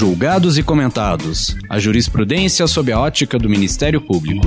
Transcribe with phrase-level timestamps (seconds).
[0.00, 1.54] Julgados e comentados.
[1.68, 4.46] A jurisprudência sob a ótica do Ministério Público.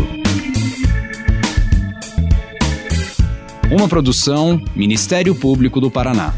[3.72, 6.34] Uma produção Ministério Público do Paraná.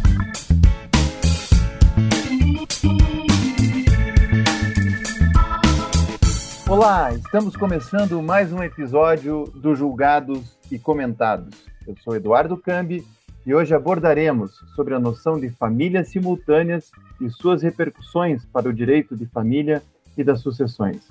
[6.67, 11.55] Olá, estamos começando mais um episódio do Julgados e Comentados.
[11.87, 13.01] Eu sou Eduardo Cambi
[13.45, 16.91] e hoje abordaremos sobre a noção de famílias simultâneas
[17.21, 19.83] e suas repercussões para o direito de família
[20.17, 21.07] e das sucessões.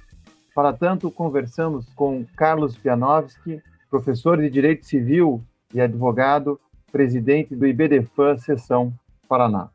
[0.53, 6.61] Para tanto, conversamos com Carlos Pianowski, professor de Direito Civil e advogado,
[6.91, 8.93] presidente do IBDFAN Seção
[9.29, 9.69] Paraná.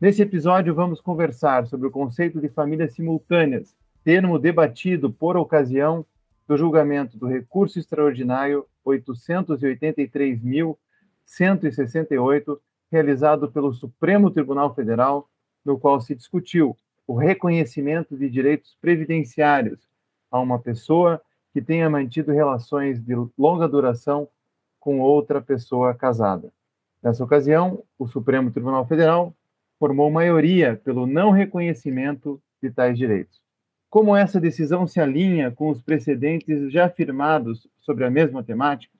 [0.00, 6.06] Nesse episódio, vamos conversar sobre o conceito de famílias simultâneas, termo debatido por ocasião
[6.46, 10.76] do julgamento do recurso extraordinário 883.000
[11.26, 12.58] 168,
[12.90, 15.28] realizado pelo Supremo Tribunal Federal,
[15.64, 16.76] no qual se discutiu
[17.06, 19.80] o reconhecimento de direitos previdenciários
[20.30, 21.20] a uma pessoa
[21.52, 24.28] que tenha mantido relações de longa duração
[24.78, 26.52] com outra pessoa casada.
[27.02, 29.34] Nessa ocasião, o Supremo Tribunal Federal
[29.78, 33.40] formou maioria pelo não reconhecimento de tais direitos.
[33.88, 38.95] Como essa decisão se alinha com os precedentes já afirmados sobre a mesma temática,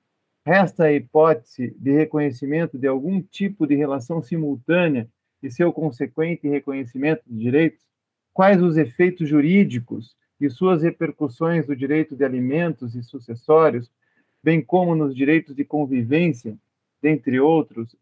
[0.47, 5.09] Resta a hipótese de reconhecimento de algum tipo de relação simultânea
[5.43, 7.85] e seu consequente reconhecimento de direitos?
[8.33, 13.91] Quais os efeitos jurídicos e suas repercussões no direito de alimentos e sucessórios,
[14.41, 16.57] bem como nos direitos de convivência,
[17.03, 17.97] dentre outros?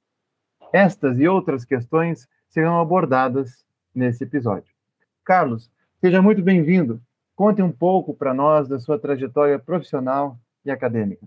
[0.70, 4.70] Estas e outras questões serão abordadas nesse episódio.
[5.24, 7.00] Carlos, seja muito bem-vindo.
[7.34, 11.26] Conte um pouco para nós da sua trajetória profissional e acadêmica.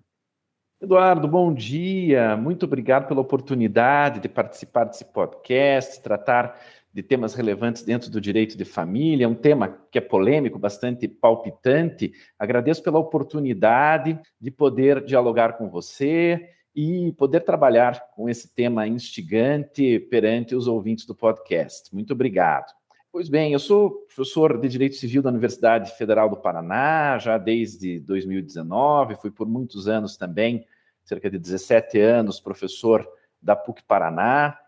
[0.80, 2.38] Eduardo, bom dia.
[2.38, 6.56] Muito obrigado pela oportunidade de participar desse podcast, tratar
[6.94, 12.12] de temas relevantes dentro do direito de família, um tema que é polêmico, bastante palpitante.
[12.38, 20.00] Agradeço pela oportunidade de poder dialogar com você e poder trabalhar com esse tema instigante
[20.12, 21.92] perante os ouvintes do podcast.
[21.92, 22.72] Muito obrigado.
[23.12, 28.00] Pois bem, eu sou professor de Direito Civil da Universidade Federal do Paraná, já desde
[28.02, 30.66] 2019, fui por muitos anos também,
[31.06, 33.08] cerca de 17 anos, professor
[33.42, 34.60] da PUC Paraná,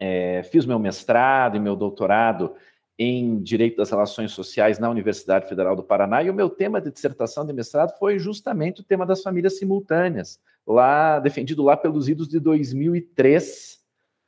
[0.00, 2.54] é, fiz meu mestrado e meu doutorado
[2.98, 6.90] em Direito das Relações Sociais na Universidade Federal do Paraná, e o meu tema de
[6.90, 12.26] dissertação de mestrado foi justamente o tema das famílias simultâneas, lá defendido lá pelos idos
[12.26, 13.81] de 2003,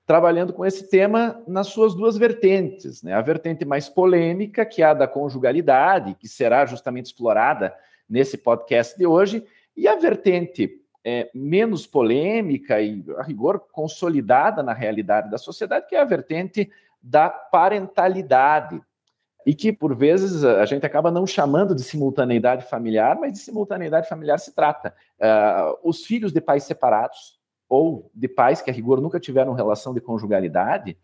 [0.07, 3.03] trabalhando com esse tema nas suas duas vertentes.
[3.03, 3.13] Né?
[3.15, 7.75] A vertente mais polêmica, que é a da conjugalidade, que será justamente explorada
[8.09, 9.45] nesse podcast de hoje,
[9.77, 15.97] e a vertente é, menos polêmica e, a rigor, consolidada na realidade da sociedade, que
[15.97, 16.71] é a vertente
[17.03, 18.81] da parentalidade.
[19.47, 24.09] E que, por vezes, a gente acaba não chamando de simultaneidade familiar, mas de simultaneidade
[24.09, 24.95] familiar se trata.
[25.21, 27.39] Uh, os filhos de pais separados,
[27.75, 30.97] ou de pais que, a rigor, nunca tiveram relação de conjugalidade,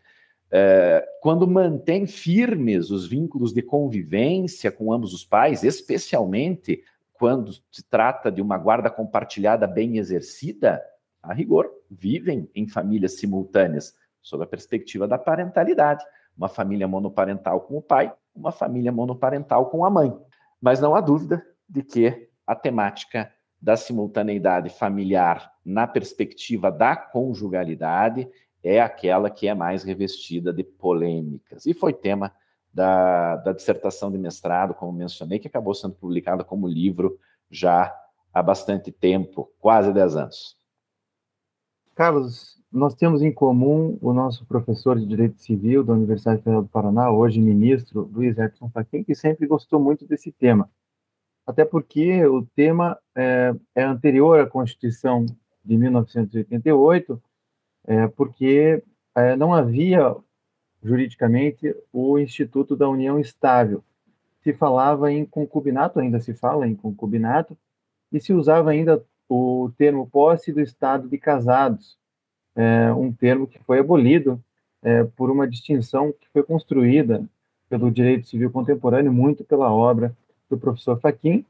[0.49, 6.83] é, quando mantém firmes os vínculos de convivência com ambos os pais, especialmente
[7.13, 10.81] quando se trata de uma guarda compartilhada bem exercida,
[11.21, 16.03] a rigor, vivem em famílias simultâneas, sob a perspectiva da parentalidade.
[16.35, 20.17] Uma família monoparental com o pai, uma família monoparental com a mãe.
[20.59, 23.31] Mas não há dúvida de que a temática
[23.61, 28.27] da simultaneidade familiar na perspectiva da conjugalidade
[28.63, 31.65] é aquela que é mais revestida de polêmicas.
[31.65, 32.31] E foi tema
[32.73, 37.95] da, da dissertação de mestrado, como mencionei, que acabou sendo publicada como livro já
[38.33, 40.57] há bastante tempo, quase 10 anos.
[41.93, 46.69] Carlos, nós temos em comum o nosso professor de Direito Civil da Universidade Federal do
[46.69, 50.69] Paraná, hoje ministro, Luiz Edson Fachin, que sempre gostou muito desse tema
[51.45, 55.25] até porque o tema é, é anterior à Constituição
[55.63, 57.21] de 1988,
[57.87, 58.83] é, porque
[59.15, 60.15] é, não havia
[60.83, 63.83] juridicamente o Instituto da União Estável.
[64.43, 67.57] Se falava em concubinato, ainda se fala em concubinato,
[68.11, 71.97] e se usava ainda o termo posse do estado de casados,
[72.55, 74.43] é, um termo que foi abolido
[74.81, 77.23] é, por uma distinção que foi construída
[77.69, 80.15] pelo direito civil contemporâneo, muito pela obra
[80.51, 81.43] do professor Faquin,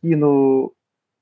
[0.00, 0.72] que no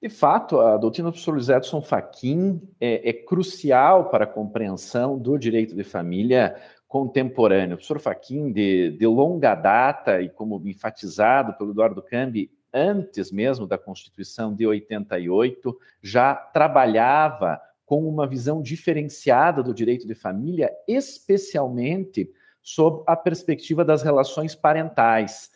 [0.00, 5.18] De fato, a doutrina do professor Luiz Edson Fachin é, é, crucial para a compreensão
[5.18, 6.54] do direito de família
[6.86, 7.74] contemporâneo.
[7.74, 13.66] O professor Fachin, de, de longa data e como enfatizado pelo Eduardo Cambi, antes mesmo
[13.66, 22.30] da Constituição de 88, já trabalhava com uma visão diferenciada do direito de família, especialmente
[22.60, 25.52] sob a perspectiva das relações parentais,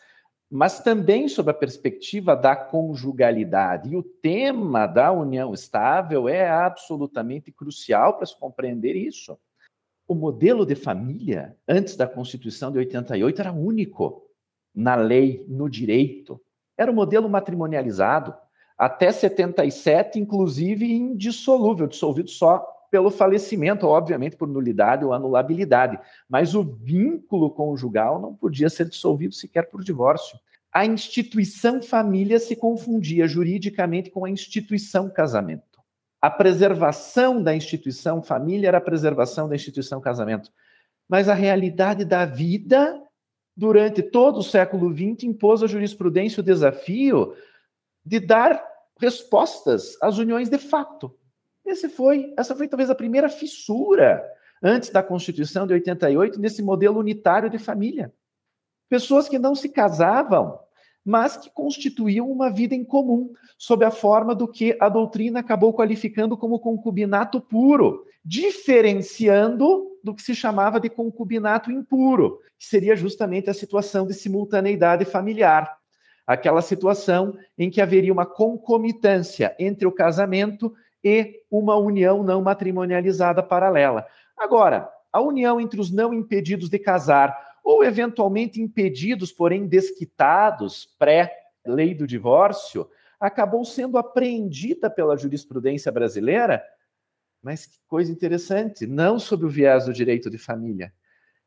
[0.49, 3.89] mas também sob a perspectiva da conjugalidade.
[3.89, 9.37] E o tema da união estável é absolutamente crucial para se compreender isso.
[10.07, 14.25] O modelo de família, antes da Constituição de 88, era único
[14.73, 16.41] na lei, no direito.
[16.77, 18.33] Era o modelo matrimonializado.
[18.81, 26.63] Até 77, inclusive indissolúvel, dissolvido só pelo falecimento, obviamente por nulidade ou anulabilidade, mas o
[26.63, 30.35] vínculo conjugal não podia ser dissolvido sequer por divórcio.
[30.73, 35.79] A instituição família se confundia juridicamente com a instituição casamento.
[36.19, 40.51] A preservação da instituição família era a preservação da instituição casamento.
[41.07, 42.99] Mas a realidade da vida,
[43.55, 47.35] durante todo o século XX, impôs à jurisprudência o desafio
[48.03, 48.70] de dar
[49.01, 51.17] respostas às uniões de fato.
[51.65, 54.23] Esse foi, essa foi talvez a primeira fissura
[54.63, 58.13] antes da Constituição de 88 nesse modelo unitário de família.
[58.87, 60.59] Pessoas que não se casavam,
[61.03, 65.73] mas que constituíam uma vida em comum, sob a forma do que a doutrina acabou
[65.73, 73.49] qualificando como concubinato puro, diferenciando do que se chamava de concubinato impuro, que seria justamente
[73.49, 75.80] a situação de simultaneidade familiar.
[76.31, 80.73] Aquela situação em que haveria uma concomitância entre o casamento
[81.03, 84.05] e uma união não matrimonializada paralela.
[84.37, 91.93] Agora, a união entre os não impedidos de casar ou eventualmente impedidos, porém desquitados, pré-lei
[91.93, 92.87] do divórcio,
[93.19, 96.63] acabou sendo apreendida pela jurisprudência brasileira,
[97.43, 100.93] mas que coisa interessante, não sob o viés do direito de família.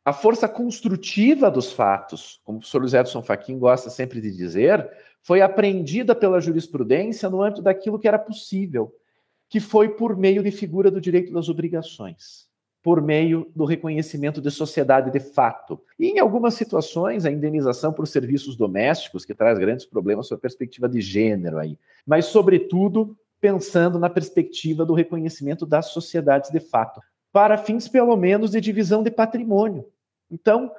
[0.05, 4.91] A força construtiva dos fatos, como o professor Luiz Edson Fachin gosta sempre de dizer,
[5.23, 8.93] foi apreendida pela jurisprudência no âmbito daquilo que era possível
[9.55, 12.49] que foi por meio de figura do direito das obrigações,
[12.83, 15.81] por meio do reconhecimento de sociedade de fato.
[15.97, 20.43] E em algumas situações, a indenização por serviços domésticos, que traz grandes problemas sob a
[20.43, 21.79] perspectiva de gênero aí.
[22.05, 27.01] Mas, sobretudo, pensando na perspectiva do reconhecimento das sociedades de fato,
[27.33, 29.87] para fins, pelo menos, de divisão de patrimônio.
[30.31, 30.71] Então,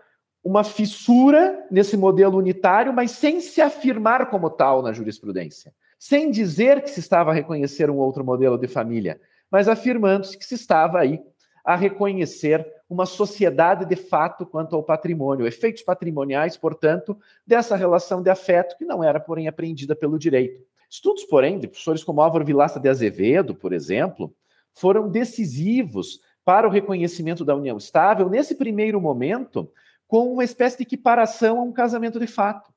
[0.44, 5.74] uma fissura nesse modelo unitário, mas sem se afirmar como tal na jurisprudência
[6.08, 9.20] sem dizer que se estava a reconhecer um outro modelo de família,
[9.50, 11.20] mas afirmando-se que se estava aí
[11.64, 18.30] a reconhecer uma sociedade de fato quanto ao patrimônio, efeitos patrimoniais, portanto, dessa relação de
[18.30, 20.64] afeto que não era, porém, apreendida pelo direito.
[20.88, 24.32] Estudos, porém, de professores como Álvaro Vilaça de Azevedo, por exemplo,
[24.72, 29.70] foram decisivos para o reconhecimento da união estável, nesse primeiro momento,
[30.08, 32.72] com uma espécie de equiparação a um casamento de fato.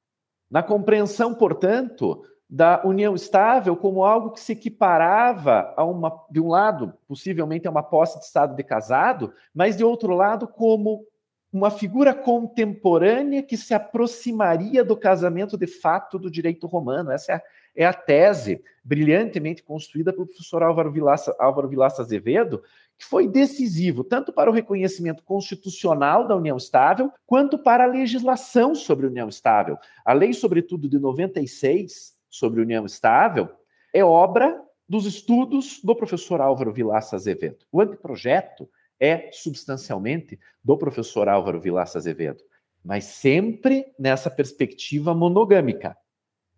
[0.51, 6.49] Na compreensão, portanto, da união estável como algo que se equiparava a uma, de um
[6.49, 11.05] lado, possivelmente a uma posse de estado de casado, mas de outro lado, como
[11.53, 17.11] uma figura contemporânea que se aproximaria do casamento de fato do direito romano.
[17.11, 17.43] Essa é a,
[17.77, 22.63] é a tese brilhantemente construída pelo professor Álvaro Vilaça, Álvaro Vilaça Azevedo,
[22.99, 28.75] que foi decisivo tanto para o reconhecimento constitucional da união estável, quanto para a legislação
[28.75, 29.79] sobre união estável.
[30.05, 33.49] A lei, sobretudo, de 96, sobre união estável
[33.93, 37.65] é obra dos estudos do professor Álvaro Vilaça Azevedo.
[37.71, 38.69] O anteprojeto
[39.01, 42.43] é substancialmente do professor Álvaro Vilaça Azevedo,
[42.85, 45.97] mas sempre nessa perspectiva monogâmica.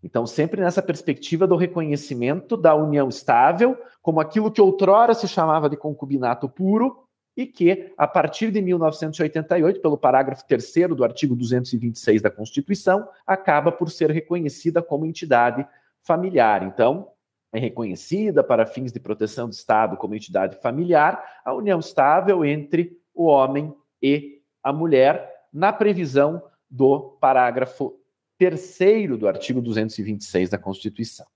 [0.02, 5.68] Então, sempre nessa perspectiva do reconhecimento da união estável como aquilo que outrora se chamava
[5.68, 7.04] de concubinato puro
[7.36, 13.70] e que, a partir de 1988, pelo parágrafo 3 do artigo 226 da Constituição, acaba
[13.70, 15.66] por ser reconhecida como entidade
[16.02, 16.62] familiar.
[16.62, 17.08] Então,
[17.52, 22.98] é reconhecida para fins de proteção do Estado como entidade familiar a união estável entre
[23.14, 27.98] o homem e a mulher na previsão do parágrafo
[28.38, 31.26] terceiro do artigo 226 da Constituição.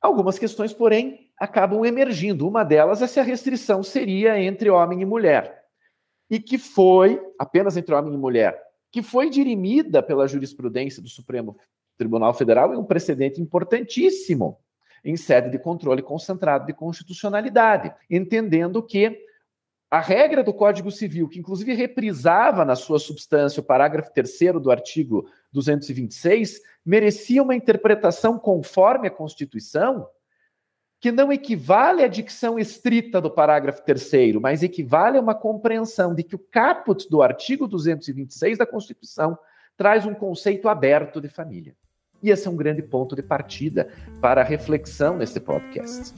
[0.00, 2.46] Algumas questões, porém, acabam emergindo.
[2.46, 5.64] Uma delas é se a restrição seria entre homem e mulher,
[6.28, 8.60] e que foi, apenas entre homem e mulher,
[8.92, 11.56] que foi dirimida pela jurisprudência do Supremo
[11.96, 14.58] Tribunal Federal em um precedente importantíssimo
[15.04, 19.22] em sede de controle concentrado de constitucionalidade, entendendo que
[19.90, 24.70] a regra do Código Civil, que inclusive reprisava na sua substância o parágrafo 3 do
[24.70, 30.08] artigo 226, merecia uma interpretação conforme a Constituição,
[31.00, 36.24] que não equivale à dicção estrita do parágrafo 3, mas equivale a uma compreensão de
[36.24, 39.38] que o caput do artigo 226 da Constituição
[39.76, 41.76] traz um conceito aberto de família.
[42.24, 46.14] E esse é um grande ponto de partida para a reflexão nesse podcast.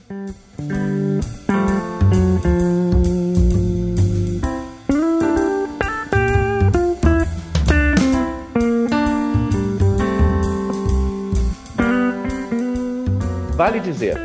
[13.57, 14.15] Vale dizer,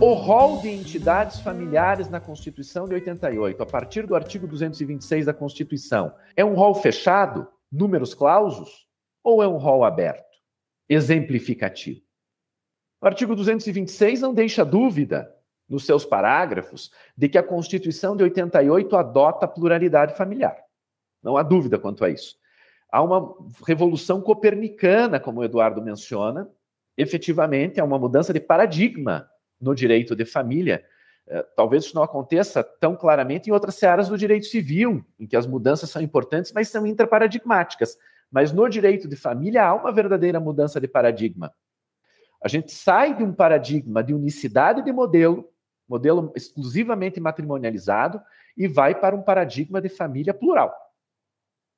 [0.00, 5.34] o rol de entidades familiares na Constituição de 88, a partir do artigo 226 da
[5.34, 8.86] Constituição, é um rol fechado, números clausos,
[9.22, 10.31] ou é um rol aberto?
[10.92, 12.00] Exemplificativo.
[13.00, 15.34] O artigo 226 não deixa dúvida,
[15.68, 20.56] nos seus parágrafos, de que a Constituição de 88 adota a pluralidade familiar.
[21.22, 22.36] Não há dúvida quanto a isso.
[22.90, 23.34] Há uma
[23.66, 26.48] revolução copernicana, como o Eduardo menciona,
[26.96, 29.28] efetivamente é uma mudança de paradigma
[29.60, 30.84] no direito de família.
[31.26, 35.36] Eh, talvez isso não aconteça tão claramente em outras searas do direito civil, em que
[35.36, 37.96] as mudanças são importantes, mas são interparadigmáticas.
[38.32, 41.52] Mas no direito de família há uma verdadeira mudança de paradigma.
[42.42, 45.48] A gente sai de um paradigma de unicidade de modelo,
[45.86, 48.20] modelo exclusivamente matrimonializado,
[48.56, 50.74] e vai para um paradigma de família plural,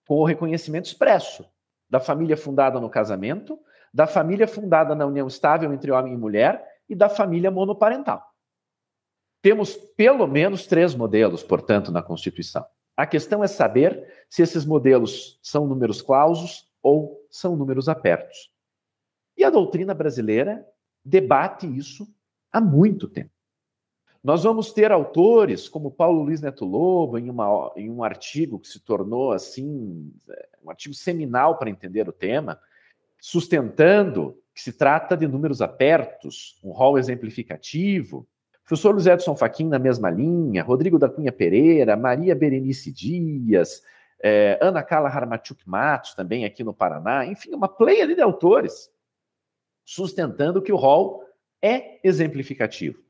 [0.06, 1.44] com o reconhecimento expresso
[1.90, 3.58] da família fundada no casamento,
[3.92, 8.24] da família fundada na união estável entre homem e mulher e da família monoparental.
[9.42, 12.64] Temos pelo menos três modelos, portanto, na Constituição.
[12.96, 18.52] A questão é saber se esses modelos são números clausos ou são números apertos.
[19.36, 20.66] E a doutrina brasileira
[21.04, 22.06] debate isso
[22.52, 23.30] há muito tempo.
[24.22, 28.68] Nós vamos ter autores como Paulo Luiz Neto Lobo, em, uma, em um artigo que
[28.68, 30.10] se tornou assim,
[30.62, 32.58] um artigo seminal para entender o tema,
[33.20, 38.26] sustentando que se trata de números apertos, um rol exemplificativo,
[38.66, 43.82] Professor Luiz Edson Fachin na mesma linha, Rodrigo da Cunha Pereira, Maria Berenice Dias,
[44.22, 48.90] é, Ana Carla Harmachuk Matos, também aqui no Paraná, enfim, uma pleia de autores
[49.84, 51.22] sustentando que o rol
[51.60, 53.02] é exemplificativo.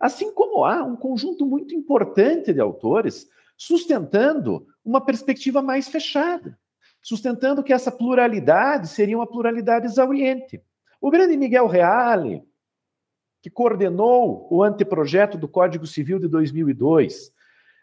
[0.00, 6.58] Assim como há um conjunto muito importante de autores sustentando uma perspectiva mais fechada,
[7.00, 10.60] sustentando que essa pluralidade seria uma pluralidade exauriente.
[11.00, 12.42] O grande Miguel Reale,
[13.46, 17.32] que coordenou o anteprojeto do Código Civil de 2002,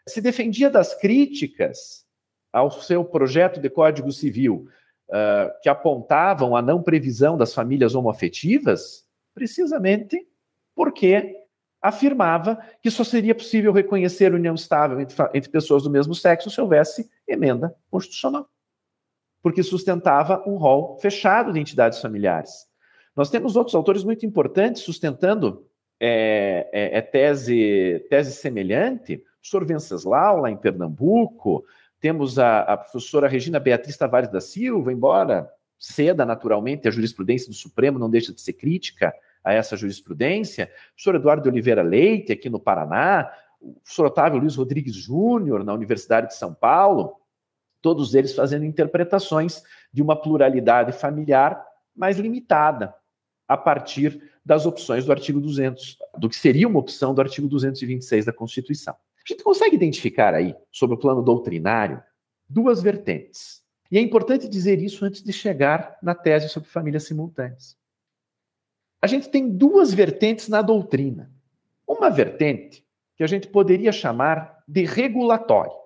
[0.06, 2.04] se defendia das críticas
[2.52, 4.68] ao seu projeto de Código Civil,
[5.08, 10.28] uh, que apontavam a não previsão das famílias homoafetivas, precisamente
[10.74, 11.34] porque
[11.80, 16.60] afirmava que só seria possível reconhecer união estável entre, entre pessoas do mesmo sexo se
[16.60, 18.46] houvesse emenda constitucional.
[19.42, 22.66] Porque sustentava um rol fechado de entidades familiares.
[23.16, 25.64] Nós temos outros autores muito importantes sustentando
[26.00, 29.14] é, é, é tese, tese semelhante.
[29.14, 31.64] O professor Venceslau, lá em Pernambuco.
[32.00, 37.54] Temos a, a professora Regina Beatriz Tavares da Silva, embora ceda naturalmente a jurisprudência do
[37.54, 40.64] Supremo, não deixa de ser crítica a essa jurisprudência.
[40.64, 43.30] O professor Eduardo Oliveira Leite, aqui no Paraná.
[43.60, 47.16] O professor Otávio Luiz Rodrigues Júnior, na Universidade de São Paulo.
[47.80, 52.94] Todos eles fazendo interpretações de uma pluralidade familiar mais limitada
[53.46, 58.24] a partir das opções do artigo 200, do que seria uma opção do artigo 226
[58.24, 58.94] da Constituição.
[58.94, 62.02] A gente consegue identificar aí, sobre o plano doutrinário,
[62.48, 63.62] duas vertentes.
[63.90, 67.76] E é importante dizer isso antes de chegar na tese sobre famílias simultâneas.
[69.00, 71.30] A gente tem duas vertentes na doutrina.
[71.86, 72.84] Uma vertente
[73.16, 75.84] que a gente poderia chamar de regulatória,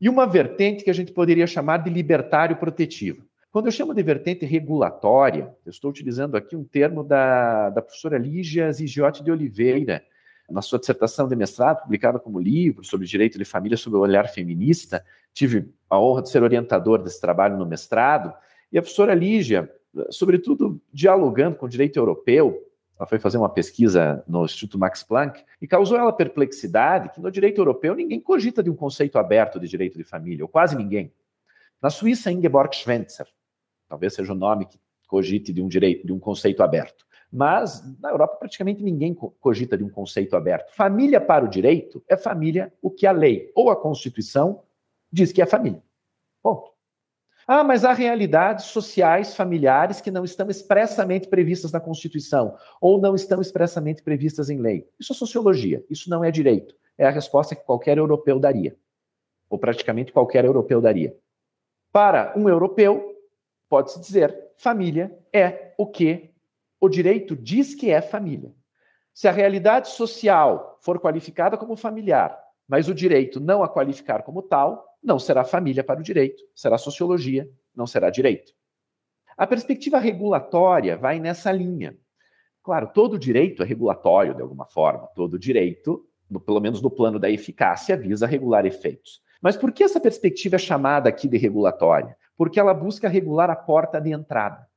[0.00, 3.26] e uma vertente que a gente poderia chamar de libertário protetivo.
[3.54, 8.18] Quando eu chamo de vertente regulatória, eu estou utilizando aqui um termo da, da professora
[8.18, 10.02] Lígia Zigiotti de Oliveira,
[10.50, 14.26] na sua dissertação de mestrado, publicada como livro sobre direito de família sob o olhar
[14.26, 15.04] feminista.
[15.32, 18.34] Tive a honra de ser orientador desse trabalho no mestrado.
[18.72, 19.72] E a professora Lígia,
[20.10, 22.60] sobretudo dialogando com o direito europeu,
[22.98, 27.30] ela foi fazer uma pesquisa no Instituto Max Planck e causou ela perplexidade que no
[27.30, 31.12] direito europeu ninguém cogita de um conceito aberto de direito de família, ou quase ninguém.
[31.80, 33.28] Na Suíça, Ingeborg Schwenzer,
[33.88, 37.06] talvez seja o nome que cogite de um direito, de um conceito aberto.
[37.30, 40.72] Mas na Europa praticamente ninguém cogita de um conceito aberto.
[40.74, 44.62] Família para o direito é família o que a lei ou a Constituição
[45.10, 45.82] diz que é família.
[46.42, 46.74] Ponto.
[47.46, 53.14] Ah, mas há realidades sociais, familiares que não estão expressamente previstas na Constituição ou não
[53.14, 54.88] estão expressamente previstas em lei.
[54.98, 56.74] Isso é sociologia, isso não é direito.
[56.96, 58.76] É a resposta que qualquer europeu daria,
[59.50, 61.14] ou praticamente qualquer europeu daria.
[61.92, 63.13] Para um europeu,
[63.74, 66.30] pode-se dizer, família é o que
[66.80, 68.54] o direito diz que é família.
[69.12, 72.38] Se a realidade social for qualificada como familiar,
[72.68, 76.78] mas o direito não a qualificar como tal, não será família para o direito, será
[76.78, 78.52] sociologia, não será direito.
[79.36, 81.98] A perspectiva regulatória vai nessa linha.
[82.62, 86.06] Claro, todo direito é regulatório de alguma forma, todo direito,
[86.46, 89.20] pelo menos no plano da eficácia, visa regular efeitos.
[89.42, 92.16] Mas por que essa perspectiva é chamada aqui de regulatória?
[92.36, 94.68] Porque ela busca regular a porta de entrada.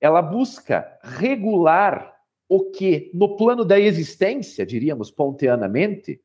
[0.00, 2.14] Ela busca regular
[2.48, 6.22] o que, no plano da existência, diríamos ponteanamente,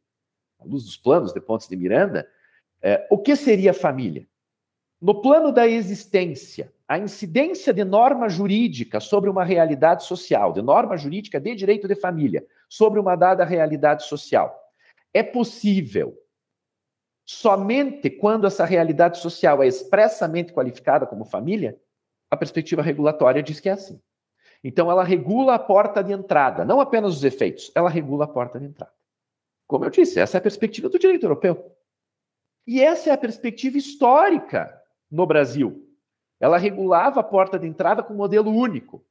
[0.60, 2.28] à luz dos planos de Pontes de Miranda,
[2.82, 4.28] é, o que seria família?
[5.02, 10.96] No plano da existência, a incidência de norma jurídica sobre uma realidade social, de norma
[10.96, 14.56] jurídica de direito de família, sobre uma dada realidade social,
[15.14, 16.16] é possível
[17.32, 21.80] somente quando essa realidade social é expressamente qualificada como família?
[22.30, 24.02] A perspectiva regulatória diz que é assim.
[24.62, 28.60] Então, ela regula a porta de entrada, não apenas os efeitos, ela regula a porta
[28.60, 28.94] de entrada.
[29.66, 31.74] Como eu disse, essa é a perspectiva do direito europeu.
[32.68, 35.90] E essa é a perspectiva histórica no Brasil.
[36.40, 39.06] Ela regulava a porta de entrada com modelo único,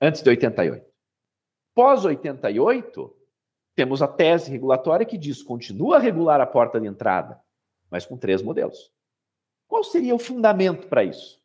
[0.00, 0.86] antes de 88.
[1.74, 3.16] Pós 88,
[3.74, 7.40] temos a tese regulatória que diz continua a regular a porta de entrada,
[7.90, 8.92] mas com três modelos.
[9.66, 11.40] Qual seria o fundamento para isso?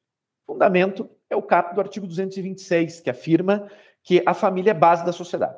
[0.46, 3.70] O fundamento é o caput do artigo 226, que afirma
[4.04, 5.58] que a família é base da sociedade.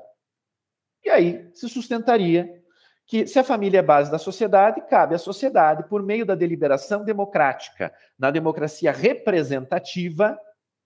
[1.04, 2.60] E aí se sustentaria
[3.06, 7.04] que se a família é base da sociedade, cabe à sociedade, por meio da deliberação
[7.04, 10.40] democrática, na democracia representativa,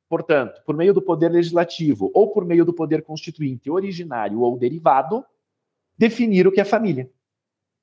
[0.08, 5.26] portanto, por meio do poder legislativo ou por meio do poder constituinte originário ou derivado,
[5.98, 7.10] definir o que é família.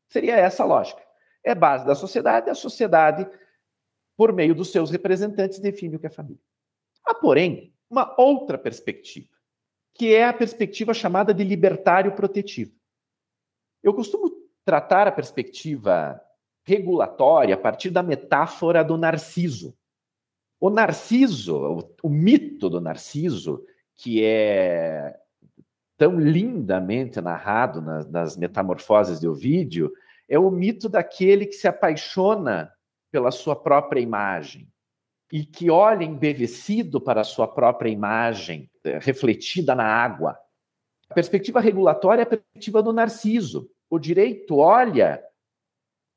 [0.08, 1.02] Seria essa a lógica.
[1.42, 3.28] É base da sociedade, a sociedade,
[4.16, 6.42] por meio dos seus representantes, define o que é família.
[7.04, 9.28] Há, porém, uma outra perspectiva,
[9.94, 12.72] que é a perspectiva chamada de libertário protetivo.
[13.82, 14.30] Eu costumo
[14.64, 16.20] tratar a perspectiva
[16.62, 19.76] regulatória a partir da metáfora do Narciso.
[20.60, 23.64] O Narciso, o, o mito do Narciso,
[23.96, 25.18] que é
[26.00, 29.92] tão lindamente narrado nas, nas metamorfoses de Ovídio,
[30.26, 32.72] é o mito daquele que se apaixona
[33.12, 34.66] pela sua própria imagem
[35.30, 40.38] e que olha embevecido para a sua própria imagem, eh, refletida na água.
[41.10, 43.70] A perspectiva regulatória é a perspectiva do Narciso.
[43.90, 45.22] O direito olha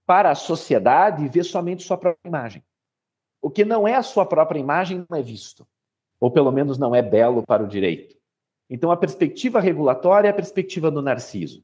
[0.05, 2.63] para a sociedade e vê somente sua própria imagem.
[3.41, 5.67] O que não é a sua própria imagem não é visto,
[6.21, 8.12] ou pelo menos não é belo para o direito.
[8.73, 11.63] Então, a perspectiva regulatória é a perspectiva do Narciso.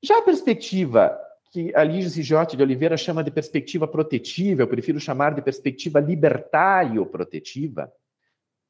[0.00, 1.18] Já a perspectiva
[1.50, 5.98] que a Lígia Cijotti de Oliveira chama de perspectiva protetiva, eu prefiro chamar de perspectiva
[5.98, 7.92] libertário-protetiva,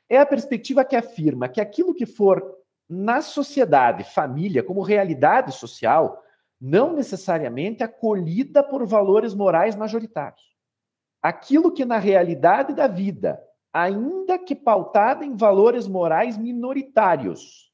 [0.09, 2.43] é a perspectiva que afirma que aquilo que for
[2.89, 6.25] na sociedade, família, como realidade social,
[6.59, 10.57] não necessariamente acolhida por valores morais majoritários.
[11.21, 13.39] Aquilo que na realidade da vida,
[13.73, 17.73] ainda que pautada em valores morais minoritários,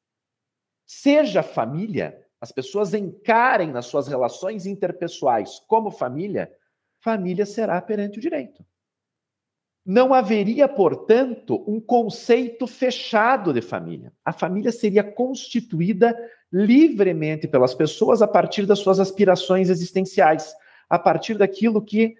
[0.86, 6.52] seja família, as pessoas encarem nas suas relações interpessoais como família,
[7.00, 8.64] família será perante o direito.
[9.86, 14.12] Não haveria, portanto, um conceito fechado de família.
[14.24, 16.16] A família seria constituída
[16.50, 20.54] livremente pelas pessoas a partir das suas aspirações existenciais,
[20.88, 22.16] a partir daquilo que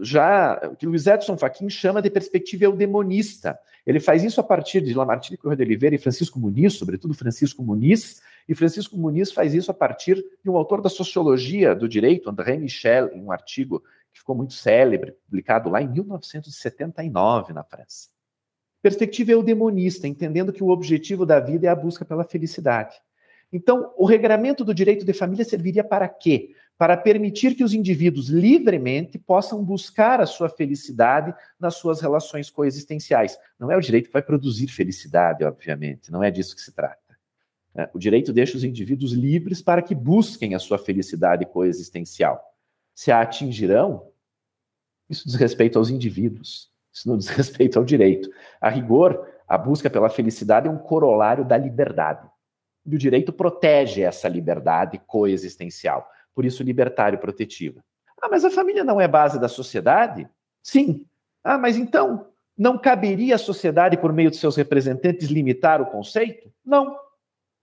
[0.00, 3.58] já que Luiz Edson Fachin chama de perspectiva eudemonista.
[3.86, 7.62] Ele faz isso a partir de Lamartine Correia de Oliveira e Francisco Muniz, sobretudo Francisco
[7.62, 12.30] Muniz, e Francisco Muniz faz isso a partir de um autor da sociologia do direito,
[12.30, 18.08] André Michel, em um artigo que ficou muito célebre, publicado lá em 1979 na França.
[18.80, 22.96] Perspectiva eudemonista, entendendo que o objetivo da vida é a busca pela felicidade.
[23.52, 26.54] Então, o regramento do direito de família serviria para quê?
[26.78, 33.36] Para permitir que os indivíduos livremente possam buscar a sua felicidade nas suas relações coexistenciais.
[33.58, 37.08] Não é o direito que vai produzir felicidade, obviamente, não é disso que se trata.
[37.74, 37.88] Né?
[37.92, 42.40] O direito deixa os indivíduos livres para que busquem a sua felicidade coexistencial.
[42.94, 44.08] Se a atingirão,
[45.08, 48.30] isso diz respeito aos indivíduos, isso não diz respeito ao direito.
[48.60, 52.28] A rigor, a busca pela felicidade é um corolário da liberdade.
[52.84, 56.08] E o direito protege essa liberdade coexistencial.
[56.34, 57.82] Por isso, libertário protetiva.
[58.20, 60.28] Ah, mas a família não é base da sociedade?
[60.62, 61.04] Sim.
[61.42, 66.52] Ah, mas então não caberia à sociedade, por meio de seus representantes, limitar o conceito?
[66.64, 66.98] Não.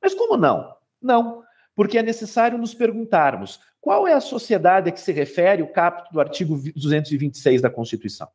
[0.02, 0.74] Mas como não?
[1.02, 1.44] Não.
[1.76, 6.12] Porque é necessário nos perguntarmos qual é a sociedade a que se refere o caput
[6.12, 8.28] do artigo 226 da Constituição.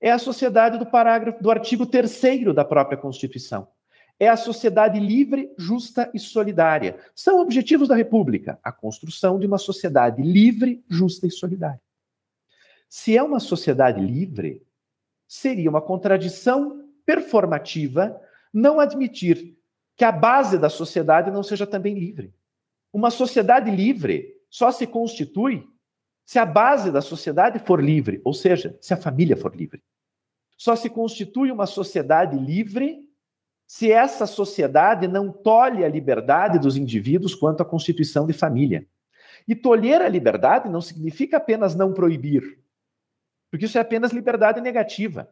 [0.00, 3.68] É a sociedade do parágrafo do artigo 3 da própria Constituição.
[4.20, 6.98] É a sociedade livre, justa e solidária.
[7.14, 11.80] São objetivos da República, a construção de uma sociedade livre, justa e solidária.
[12.88, 14.66] Se é uma sociedade livre,
[15.26, 18.20] seria uma contradição performativa
[18.52, 19.56] não admitir
[19.96, 22.34] que a base da sociedade não seja também livre.
[22.92, 25.68] Uma sociedade livre só se constitui
[26.24, 29.82] se a base da sociedade for livre, ou seja, se a família for livre.
[30.56, 33.07] Só se constitui uma sociedade livre
[33.68, 38.86] se essa sociedade não tolhe a liberdade dos indivíduos quanto à constituição de família.
[39.46, 42.58] E tolher a liberdade não significa apenas não proibir,
[43.50, 45.28] porque isso é apenas liberdade negativa.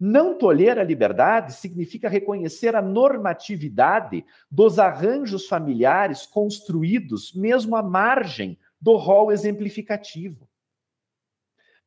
[0.00, 8.58] Não tolher a liberdade significa reconhecer a normatividade dos arranjos familiares construídos mesmo à margem
[8.80, 10.48] do rol exemplificativo.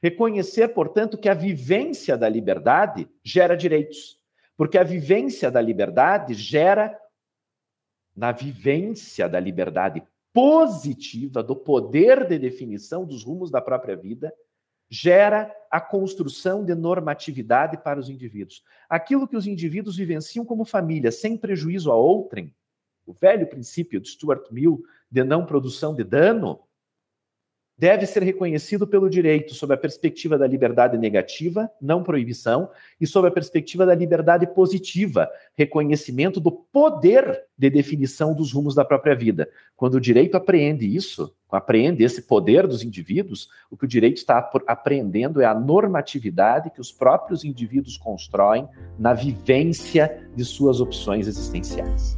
[0.01, 4.18] Reconhecer, portanto, que a vivência da liberdade gera direitos,
[4.59, 6.93] porque a vivência da liberdade gera,
[8.13, 14.33] na vivência da liberdade positiva, do poder de definição dos rumos da própria vida,
[14.89, 18.61] gera a construção de normatividade para os indivíduos.
[18.89, 22.53] Aquilo que os indivíduos vivenciam como família, sem prejuízo a outrem,
[23.05, 26.59] o velho princípio de Stuart Mill de não produção de dano,
[27.79, 33.29] deve ser reconhecido pelo direito sob a perspectiva da liberdade negativa, não proibição, e sob
[33.29, 39.49] a perspectiva da liberdade positiva, reconhecimento do poder de definição dos rumos da própria vida.
[39.77, 44.51] Quando o direito apreende isso, apreende esse poder dos indivíduos, o que o direito está
[44.67, 48.67] apreendendo é a normatividade que os próprios indivíduos constroem
[48.99, 52.17] na vivência de suas opções existenciais.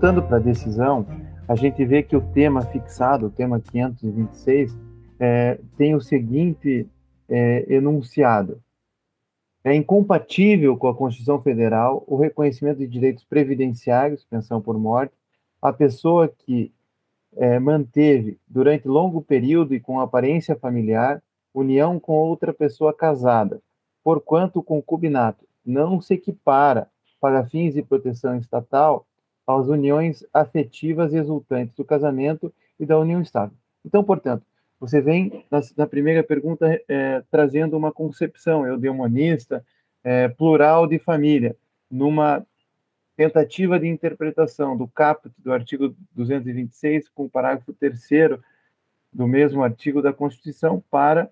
[0.00, 1.06] Voltando para a decisão,
[1.46, 4.74] a gente vê que o tema fixado, o tema 526,
[5.18, 6.88] é, tem o seguinte
[7.28, 8.62] é, enunciado:
[9.62, 15.12] é incompatível com a Constituição Federal o reconhecimento de direitos previdenciários, pensão por morte,
[15.60, 16.72] a pessoa que
[17.36, 23.60] é, manteve durante longo período e com aparência familiar união com outra pessoa casada,
[24.02, 26.88] porquanto o concubinato não se equipara
[27.20, 29.04] para fins de proteção estatal
[29.58, 33.56] às uniões afetivas resultantes do casamento e da união estável.
[33.84, 34.44] Então, portanto,
[34.78, 39.64] você vem na, na primeira pergunta é, trazendo uma concepção eudemonista,
[40.02, 41.54] é, plural de família,
[41.90, 42.44] numa
[43.16, 48.40] tentativa de interpretação do caput do artigo 226 com o parágrafo 3
[49.12, 51.28] do mesmo artigo da Constituição para,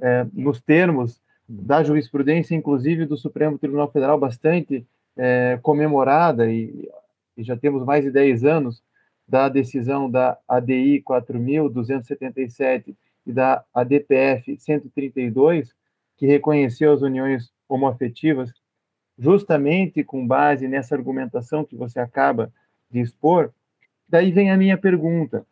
[0.00, 6.88] é, nos termos da jurisprudência, inclusive do Supremo Tribunal Federal, bastante é, comemorada e
[7.36, 8.82] e já temos mais de 10 anos
[9.28, 12.94] da decisão da ADI 4.277
[13.26, 15.74] e da ADPF 132,
[16.16, 18.52] que reconheceu as uniões homoafetivas,
[19.18, 22.52] justamente com base nessa argumentação que você acaba
[22.90, 23.52] de expor.
[24.08, 25.44] Daí vem a minha pergunta: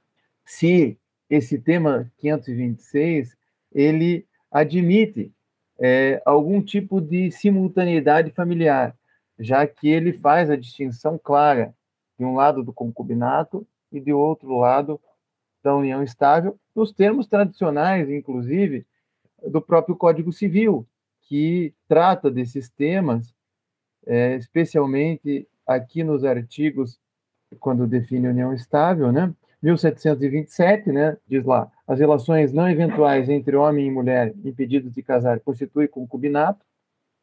[0.44, 0.96] se
[1.28, 3.36] esse tema 526
[3.72, 5.32] ele admite
[5.78, 8.96] é, algum tipo de simultaneidade familiar,
[9.38, 11.74] já que ele faz a distinção clara
[12.18, 15.00] de um lado do concubinato e de outro lado
[15.62, 18.86] da união estável, nos termos tradicionais, inclusive,
[19.46, 20.86] do próprio Código Civil,
[21.22, 23.34] que trata desses temas,
[24.06, 27.00] é, especialmente aqui nos artigos,
[27.58, 29.32] quando define união estável, né?
[29.62, 35.40] 1727, né, diz lá, as relações não eventuais entre homem e mulher impedidos de casar
[35.40, 36.62] constituem concubinato,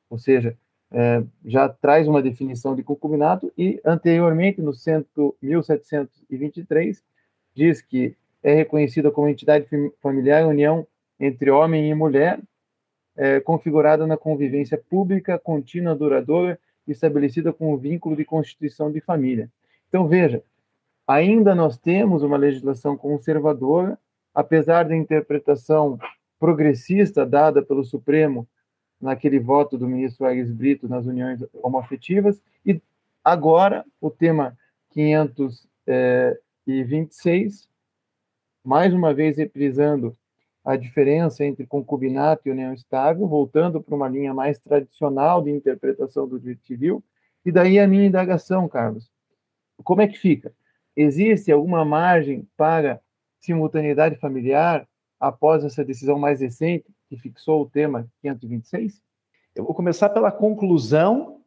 [0.09, 0.57] ou seja,
[0.91, 7.01] é, já traz uma definição de concubinato e, anteriormente, no cento, 1723,
[7.55, 9.67] diz que é reconhecida como entidade
[10.01, 10.85] familiar a união
[11.19, 12.39] entre homem e mulher,
[13.15, 19.49] é, configurada na convivência pública, contínua, duradoura, estabelecida com o vínculo de constituição de família.
[19.87, 20.43] Então, veja,
[21.07, 23.97] ainda nós temos uma legislação conservadora,
[24.33, 25.99] apesar da interpretação
[26.39, 28.47] progressista dada pelo Supremo
[29.01, 32.81] naquele voto do ministro Aires Brito nas uniões homoafetivas, e
[33.23, 34.57] agora o tema
[34.91, 37.69] 526,
[38.63, 40.15] mais uma vez reprisando
[40.63, 46.27] a diferença entre concubinato e união estável, voltando para uma linha mais tradicional de interpretação
[46.27, 47.03] do direito civil.
[47.43, 49.09] E daí a minha indagação, Carlos.
[49.83, 50.53] Como é que fica?
[50.95, 53.01] Existe alguma margem para
[53.39, 54.87] simultaneidade familiar
[55.19, 59.01] após essa decisão mais recente que fixou o tema 526?
[59.53, 61.41] Eu vou começar pela conclusão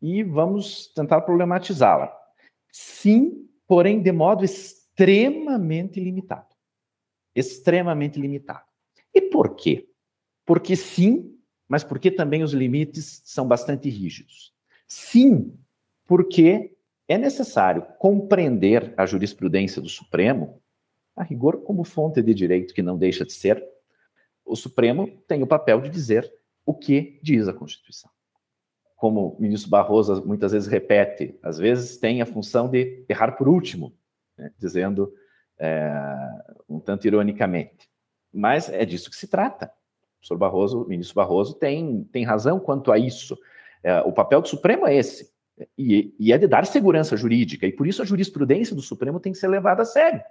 [0.00, 2.10] e vamos tentar problematizá-la.
[2.72, 6.54] Sim, porém de modo extremamente limitado.
[7.34, 8.64] Extremamente limitado.
[9.12, 9.86] E por quê?
[10.46, 11.38] Porque sim,
[11.68, 14.54] mas porque também os limites são bastante rígidos.
[14.88, 15.54] Sim,
[16.06, 16.74] porque
[17.06, 20.62] é necessário compreender a jurisprudência do Supremo,
[21.14, 23.62] a rigor, como fonte de direito que não deixa de ser.
[24.44, 26.30] O Supremo tem o papel de dizer
[26.64, 28.10] o que diz a Constituição.
[28.96, 33.48] Como o ministro Barroso muitas vezes repete, às vezes tem a função de errar por
[33.48, 33.96] último,
[34.36, 35.12] né, dizendo
[35.58, 35.92] é,
[36.68, 37.88] um tanto ironicamente.
[38.32, 39.70] Mas é disso que se trata.
[40.22, 43.38] O senhor Barroso, o ministro Barroso, tem, tem razão quanto a isso.
[43.82, 45.30] É, o papel do Supremo é esse,
[45.76, 49.32] e, e é de dar segurança jurídica, e por isso a jurisprudência do Supremo tem
[49.32, 50.22] que ser levada a sério.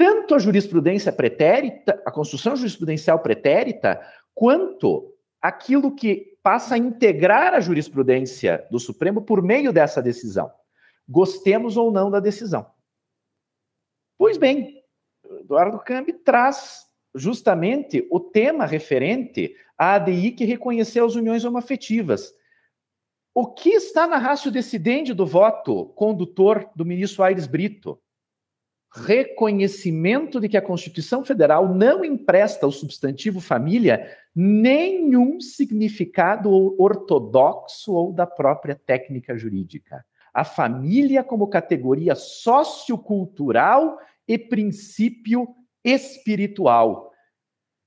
[0.00, 4.00] Tanto a jurisprudência pretérita, a construção jurisprudencial pretérita,
[4.34, 10.50] quanto aquilo que passa a integrar a jurisprudência do Supremo por meio dessa decisão.
[11.06, 12.66] Gostemos ou não da decisão.
[14.16, 14.82] Pois bem,
[15.38, 22.32] Eduardo Cambi traz justamente o tema referente à ADI que reconheceu as uniões homoafetivas.
[23.34, 28.00] O que está na ratio decidente do voto condutor do ministro Aires Brito?
[28.92, 36.50] Reconhecimento de que a Constituição Federal não empresta ao substantivo família nenhum significado
[36.80, 40.04] ortodoxo ou da própria técnica jurídica.
[40.34, 45.48] A família como categoria sociocultural e princípio
[45.84, 47.12] espiritual.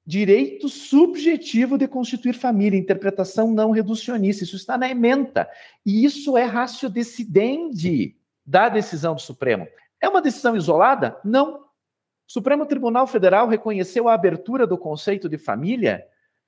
[0.05, 4.43] Direito subjetivo de constituir família, interpretação não reducionista.
[4.43, 5.49] Isso está na ementa.
[5.85, 6.49] E isso é
[6.89, 9.65] decidente da decisão do Supremo.
[10.03, 11.17] É uma decisão isolada?
[11.23, 11.61] Não.
[11.61, 11.61] O
[12.27, 16.05] Supremo Tribunal Federal reconheceu a abertura do conceito de família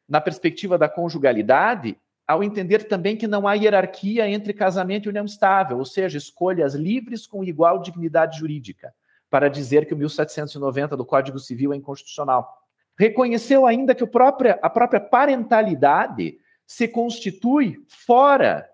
[0.10, 5.24] na perspectiva da conjugalidade, ao entender também que não há hierarquia entre casamento e união
[5.24, 8.94] estável, ou seja, escolhas livres com igual dignidade jurídica
[9.30, 12.62] para dizer que o 1790 do Código Civil é inconstitucional.
[13.00, 16.38] Reconheceu ainda que própria, a própria parentalidade
[16.68, 18.70] se constitui fora,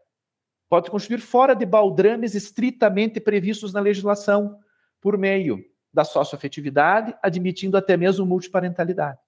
[0.68, 4.58] pode constituir fora de baldrames estritamente previstos na legislação,
[5.02, 5.60] por meio
[5.94, 9.20] da socioafetividade, admitindo até mesmo multiparentalidade.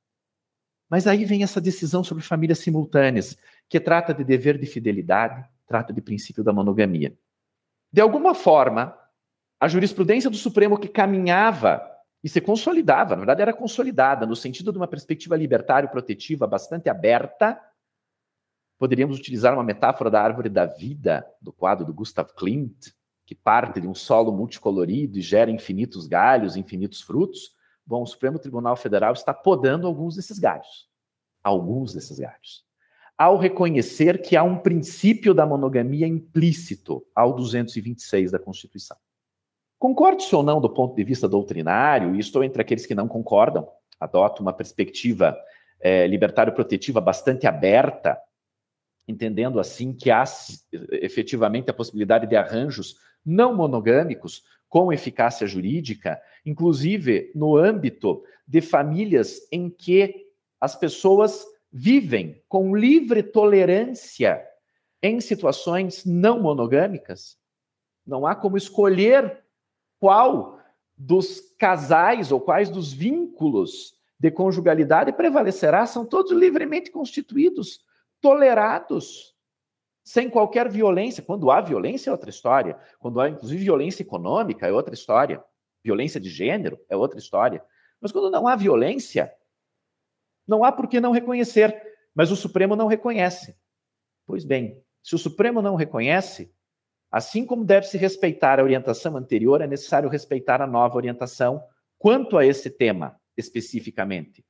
[0.89, 3.35] Mas aí vem essa decisão sobre famílias simultâneas,
[3.67, 7.17] que trata de dever de fidelidade, trata de princípio da monogamia.
[7.91, 8.97] De alguma forma,
[9.59, 11.81] a jurisprudência do Supremo que caminhava
[12.23, 17.59] e se consolidava, na verdade era consolidada, no sentido de uma perspectiva libertário-protetiva bastante aberta.
[18.79, 22.93] Poderíamos utilizar uma metáfora da árvore da vida, do quadro do Gustav Klimt,
[23.33, 27.51] que parte de um solo multicolorido e gera infinitos galhos, infinitos frutos.
[27.83, 30.87] Bom, o Supremo Tribunal Federal está podando alguns desses galhos.
[31.43, 32.63] Alguns desses galhos.
[33.17, 38.97] Ao reconhecer que há um princípio da monogamia implícito ao 226 da Constituição.
[39.79, 43.67] Concorde-se ou não do ponto de vista doutrinário, e estou entre aqueles que não concordam,
[43.99, 45.35] adoto uma perspectiva
[45.81, 48.17] é, libertário-protetiva bastante aberta,
[49.07, 50.23] entendendo assim que há
[50.91, 59.47] efetivamente a possibilidade de arranjos não monogâmicos com eficácia jurídica, inclusive no âmbito de famílias
[59.51, 60.27] em que
[60.59, 64.43] as pessoas vivem com livre tolerância
[65.01, 67.37] em situações não monogâmicas.
[68.05, 69.43] Não há como escolher
[69.99, 70.59] qual
[70.97, 77.81] dos casais ou quais dos vínculos de conjugalidade prevalecerá, são todos livremente constituídos,
[78.21, 79.32] tolerados,
[80.03, 81.23] sem qualquer violência.
[81.23, 82.77] Quando há violência é outra história.
[82.99, 85.43] Quando há, inclusive, violência econômica é outra história.
[85.83, 87.63] Violência de gênero é outra história.
[87.99, 89.33] Mas quando não há violência,
[90.47, 91.75] não há por que não reconhecer.
[92.13, 93.57] Mas o Supremo não reconhece.
[94.25, 96.53] Pois bem, se o Supremo não reconhece,
[97.13, 101.63] Assim como deve se respeitar a orientação anterior, é necessário respeitar a nova orientação
[101.99, 104.43] quanto a esse tema especificamente.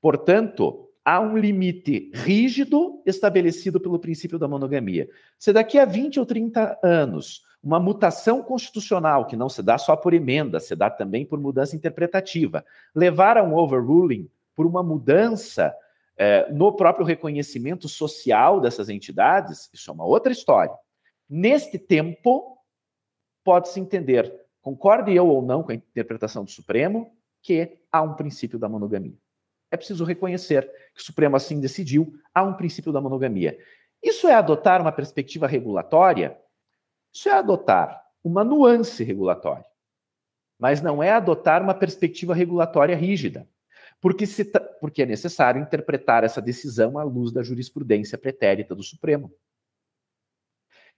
[0.00, 5.08] Portanto, há um limite rígido estabelecido pelo princípio da monogamia.
[5.38, 9.96] Se daqui a 20 ou 30 anos uma mutação constitucional, que não se dá só
[9.96, 12.64] por emenda, se dá também por mudança interpretativa,
[12.94, 15.74] levar a um overruling por uma mudança
[16.16, 20.74] é, no próprio reconhecimento social dessas entidades, isso é uma outra história.
[21.28, 22.58] Neste tempo,
[23.42, 27.12] pode-se entender, concorde eu ou não com a interpretação do Supremo,
[27.42, 29.23] que há um princípio da monogamia.
[29.74, 33.58] É preciso reconhecer que o Supremo assim decidiu, há um princípio da monogamia.
[34.02, 36.38] Isso é adotar uma perspectiva regulatória
[37.14, 39.64] isso é adotar uma nuance regulatória,
[40.58, 43.48] mas não é adotar uma perspectiva regulatória rígida,
[44.00, 44.44] porque, se,
[44.80, 49.32] porque é necessário interpretar essa decisão à luz da jurisprudência pretérita do Supremo.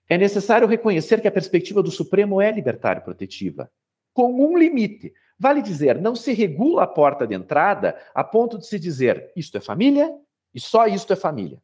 [0.09, 3.71] É necessário reconhecer que a perspectiva do Supremo é libertário protetiva,
[4.15, 5.13] com um limite.
[5.39, 9.59] Vale dizer, não se regula a porta de entrada a ponto de se dizer isto
[9.59, 10.15] é família
[10.55, 11.63] e só isto é família.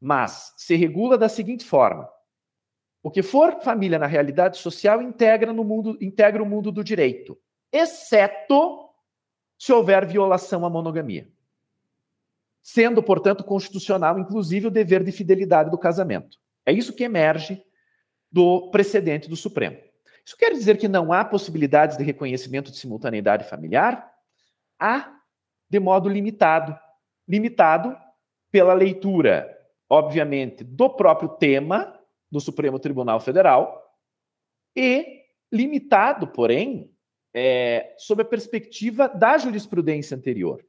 [0.00, 2.08] Mas se regula da seguinte forma:
[3.02, 7.38] o que for família na realidade social integra, no mundo, integra o mundo do direito,
[7.72, 8.88] exceto
[9.58, 11.28] se houver violação à monogamia.
[12.62, 16.38] Sendo, portanto, constitucional, inclusive, o dever de fidelidade do casamento.
[16.64, 17.62] É isso que emerge
[18.30, 19.87] do precedente do Supremo.
[20.28, 24.12] Isso quer dizer que não há possibilidades de reconhecimento de simultaneidade familiar?
[24.78, 25.18] Há,
[25.70, 26.78] de modo limitado.
[27.26, 27.96] Limitado
[28.52, 29.48] pela leitura,
[29.88, 31.98] obviamente, do próprio tema
[32.30, 33.82] do Supremo Tribunal Federal
[34.76, 36.94] e limitado, porém,
[37.32, 40.62] é, sob a perspectiva da jurisprudência anterior.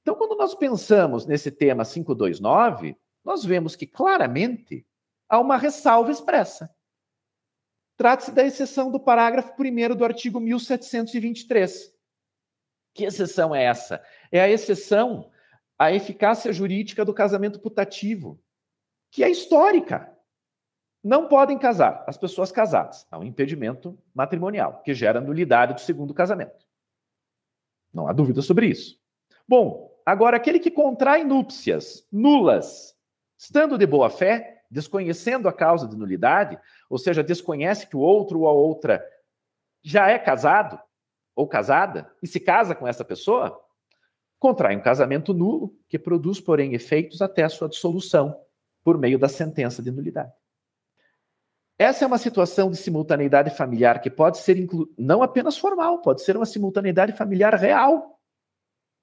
[0.00, 4.86] Então, quando nós pensamos nesse tema 529, nós vemos que claramente
[5.28, 6.74] há uma ressalva expressa.
[7.96, 11.94] Trata-se da exceção do parágrafo 1 do artigo 1723.
[12.92, 14.02] Que exceção é essa?
[14.30, 15.30] É a exceção
[15.78, 18.40] à eficácia jurídica do casamento putativo,
[19.10, 20.16] que é histórica
[21.06, 23.06] não podem casar as pessoas casadas.
[23.08, 26.66] Há um impedimento matrimonial, que gera nulidade do segundo casamento.
[27.94, 28.98] Não há dúvida sobre isso.
[29.46, 32.96] Bom, agora aquele que contrai núpcias nulas,
[33.38, 38.40] estando de boa fé, desconhecendo a causa de nulidade, ou seja, desconhece que o outro
[38.40, 39.04] ou a outra
[39.82, 40.80] já é casado
[41.34, 43.60] ou casada e se casa com essa pessoa,
[44.38, 48.38] contrai um casamento nulo que produz, porém, efeitos até a sua dissolução
[48.82, 50.32] por meio da sentença de nulidade.
[51.78, 54.88] Essa é uma situação de simultaneidade familiar que pode ser inclu...
[54.96, 58.18] não apenas formal, pode ser uma simultaneidade familiar real.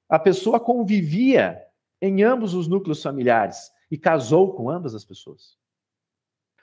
[0.09, 1.61] A pessoa convivia
[2.01, 5.55] em ambos os núcleos familiares e casou com ambas as pessoas.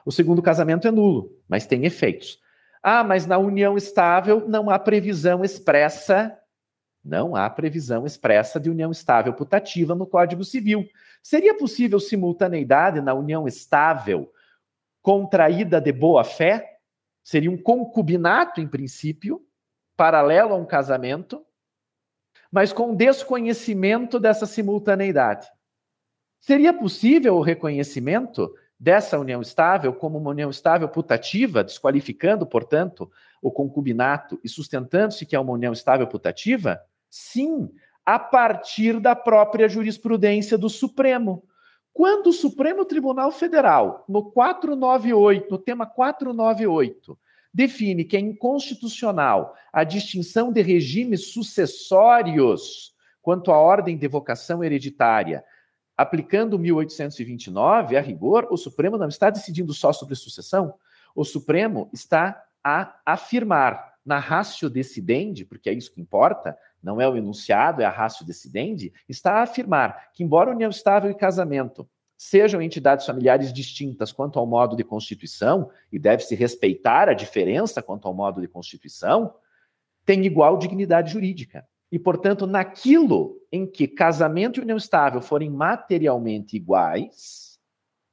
[0.04, 2.40] O segundo casamento é nulo, mas tem efeitos.
[2.82, 6.36] Ah, mas na união estável não há previsão expressa,
[7.04, 10.88] não há previsão expressa de união estável putativa no Código Civil.
[11.22, 14.28] Seria possível simultaneidade na união estável
[15.00, 16.80] contraída de boa fé,
[17.22, 19.40] seria um concubinato, em princípio,
[19.96, 21.46] paralelo a um casamento,
[22.50, 25.46] mas com desconhecimento dessa simultaneidade.
[26.40, 33.10] Seria possível o reconhecimento dessa união estável como uma união estável putativa, desqualificando, portanto,
[33.42, 36.80] o concubinato e sustentando-se que é uma união estável putativa?
[37.10, 37.70] Sim,
[38.06, 41.44] a partir da própria jurisprudência do Supremo.
[41.92, 47.18] Quando o Supremo Tribunal Federal, no 498, no tema 498,
[47.52, 55.44] define que é inconstitucional a distinção de regimes sucessórios quanto à ordem de vocação hereditária,
[56.00, 60.72] aplicando 1829, a rigor, o Supremo não está decidindo só sobre sucessão,
[61.14, 67.06] o Supremo está a afirmar na ratio decidendi, porque é isso que importa, não é
[67.06, 71.86] o enunciado, é a ratio decidendi, está a afirmar que, embora união estável e casamento
[72.16, 78.08] sejam entidades familiares distintas quanto ao modo de constituição, e deve-se respeitar a diferença quanto
[78.08, 79.34] ao modo de constituição,
[80.06, 81.66] tem igual dignidade jurídica.
[81.90, 87.58] E, portanto, naquilo em que casamento e união estável forem materialmente iguais,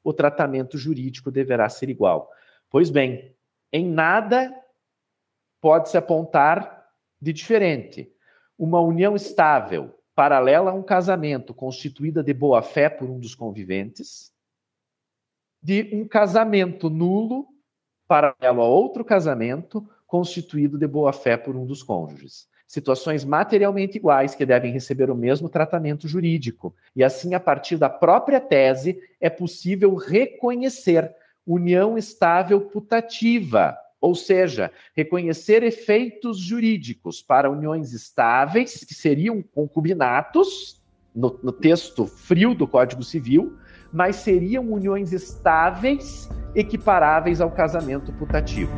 [0.04, 2.30] o tratamento jurídico deverá ser igual.
[2.70, 3.36] Pois bem,
[3.72, 4.54] em nada
[5.62, 6.86] pode-se apontar
[7.22, 8.12] de diferente
[8.58, 14.34] uma união estável, paralela a um casamento, constituída de boa fé por um dos conviventes,
[15.62, 17.48] de um casamento nulo,
[18.08, 22.48] paralelo a outro casamento, constituído de boa fé por um dos cônjuges.
[22.68, 26.76] Situações materialmente iguais que devem receber o mesmo tratamento jurídico.
[26.96, 31.10] E assim, a partir da própria tese, é possível reconhecer
[31.46, 40.80] união estável putativa ou seja, reconhecer efeitos jurídicos para uniões estáveis, que seriam concubinatos,
[41.16, 43.58] no, no texto frio do Código Civil,
[43.92, 48.72] mas seriam uniões estáveis equiparáveis ao casamento putativo.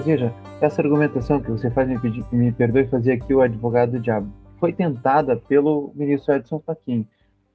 [0.00, 4.00] Veja, essa argumentação que você faz me, pedir, me perdoe fazer aqui o advogado do
[4.00, 7.06] diabo foi tentada pelo ministro Edson Fachin,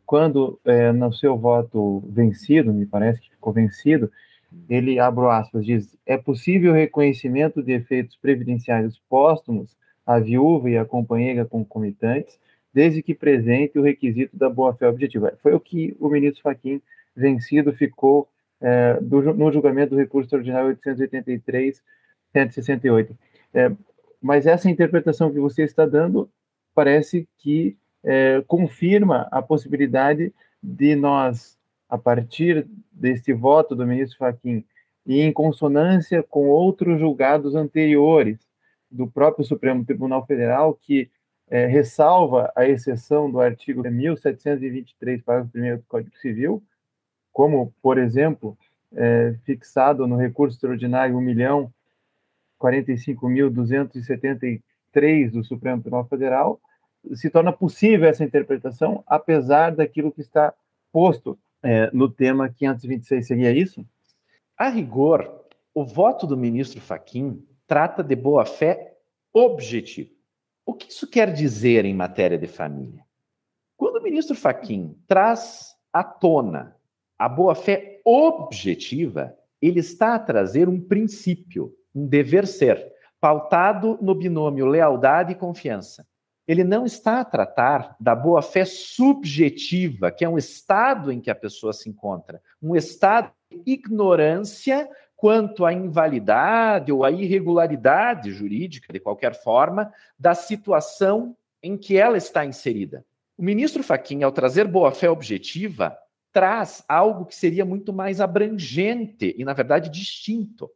[0.06, 4.12] quando é, no seu voto vencido, me parece que ficou vencido,
[4.70, 9.76] ele, abro aspas, diz, é possível reconhecimento de efeitos previdenciários póstumos
[10.06, 12.38] à viúva e à companheira concomitantes,
[12.74, 15.34] desde que presente o requisito da boa-fé objetiva.
[15.42, 16.82] Foi o que o ministro Fachin
[17.16, 18.28] vencido ficou
[18.60, 21.82] é, do, no julgamento do recurso extraordinário 883,
[22.34, 23.18] 168.
[23.54, 23.72] É,
[24.22, 26.30] mas essa interpretação que você está dando
[26.74, 31.58] parece que é, confirma a possibilidade de nós,
[31.90, 34.64] a partir deste voto do ministro Fachin,
[35.06, 38.38] e em consonância com outros julgados anteriores
[38.90, 41.10] do próprio Supremo Tribunal Federal, que
[41.50, 46.64] é, ressalva a exceção do artigo 1723, parágrafo 1 do Código Civil,
[47.34, 48.58] como, por exemplo,
[48.94, 51.74] é, fixado no recurso extraordinário 1 milhão
[52.62, 56.62] 45.273 do Supremo Tribunal Federal,
[57.14, 60.54] se torna possível essa interpretação, apesar daquilo que está
[60.92, 63.28] posto é, no tema 526.
[63.28, 63.86] Seria isso?
[64.58, 68.98] A rigor, o voto do ministro Faquim trata de boa-fé
[69.34, 70.12] objetiva.
[70.66, 73.04] O que isso quer dizer em matéria de família?
[73.76, 76.76] Quando o ministro Faquim traz à tona
[77.18, 84.66] a boa-fé objetiva, ele está a trazer um princípio, um dever ser, pautado no binômio
[84.66, 86.06] lealdade e confiança.
[86.48, 91.36] Ele não está a tratar da boa-fé subjetiva, que é um estado em que a
[91.36, 99.00] pessoa se encontra, um estado de ignorância quanto à invalidade ou à irregularidade jurídica, de
[99.00, 103.06] qualquer forma, da situação em que ela está inserida.
[103.38, 105.96] O ministro Faquim, ao trazer boa-fé objetiva,
[106.34, 110.70] traz algo que seria muito mais abrangente e, na verdade, distinto.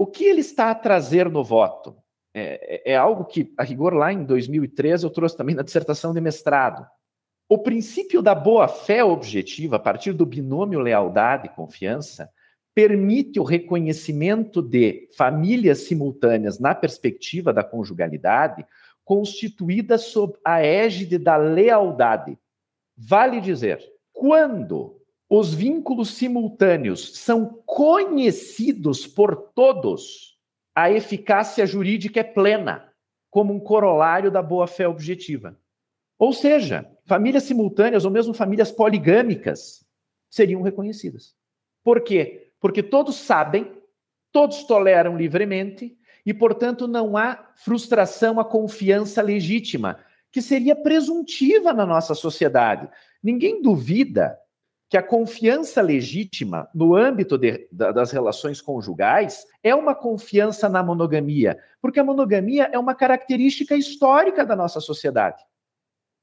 [0.00, 1.94] O que ele está a trazer no voto?
[2.32, 6.14] É, é, é algo que, a rigor, lá em 2013, eu trouxe também na dissertação
[6.14, 6.86] de mestrado.
[7.46, 12.30] O princípio da boa-fé objetiva, a partir do binômio lealdade e confiança,
[12.74, 18.64] permite o reconhecimento de famílias simultâneas na perspectiva da conjugalidade,
[19.04, 22.38] constituídas sob a égide da lealdade.
[22.96, 23.84] Vale dizer,
[24.14, 24.98] quando
[25.30, 30.36] os vínculos simultâneos são conhecidos por todos,
[30.74, 32.92] a eficácia jurídica é plena,
[33.30, 35.56] como um corolário da boa-fé objetiva.
[36.18, 39.86] Ou seja, famílias simultâneas ou mesmo famílias poligâmicas
[40.28, 41.36] seriam reconhecidas.
[41.84, 42.52] Por quê?
[42.58, 43.72] Porque todos sabem,
[44.32, 50.00] todos toleram livremente e, portanto, não há frustração à confiança legítima,
[50.32, 52.88] que seria presuntiva na nossa sociedade.
[53.22, 54.36] Ninguém duvida
[54.90, 60.82] que a confiança legítima no âmbito de, da, das relações conjugais é uma confiança na
[60.82, 65.40] monogamia, porque a monogamia é uma característica histórica da nossa sociedade.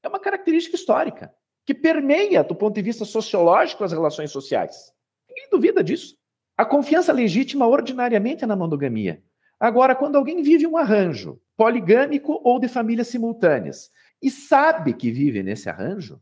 [0.02, 1.32] É uma característica histórica
[1.64, 4.92] que permeia, do ponto de vista sociológico, as relações sociais.
[5.26, 6.18] Ninguém duvida disso.
[6.54, 9.22] A confiança legítima ordinariamente é na monogamia.
[9.58, 13.90] Agora, quando alguém vive um arranjo poligâmico ou de famílias simultâneas
[14.22, 16.20] e sabe que vive nesse arranjo,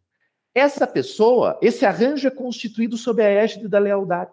[0.57, 4.33] essa pessoa, esse arranjo é constituído sob a égide da lealdade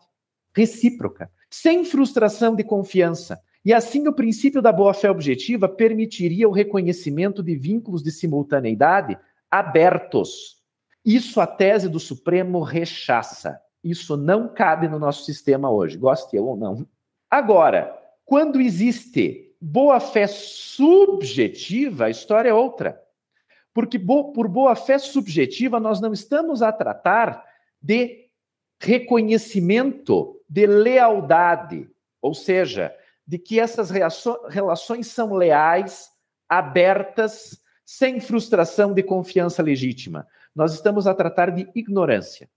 [0.55, 3.37] recíproca, sem frustração de confiança.
[3.65, 9.19] E assim o princípio da boa-fé objetiva permitiria o reconhecimento de vínculos de simultaneidade
[9.51, 10.61] abertos.
[11.03, 13.59] Isso a tese do Supremo rechaça.
[13.83, 16.87] Isso não cabe no nosso sistema hoje, goste eu ou não.
[17.29, 17.93] Agora,
[18.23, 23.02] quando existe boa-fé subjetiva, a história é outra.
[23.73, 27.43] Porque por boa fé subjetiva, nós não estamos a tratar
[27.81, 28.27] de
[28.79, 31.89] reconhecimento de lealdade,
[32.21, 32.95] ou seja,
[33.25, 36.09] de que essas relações são leais,
[36.47, 40.27] abertas, sem frustração de confiança legítima.
[40.55, 42.49] Nós estamos a tratar de ignorância.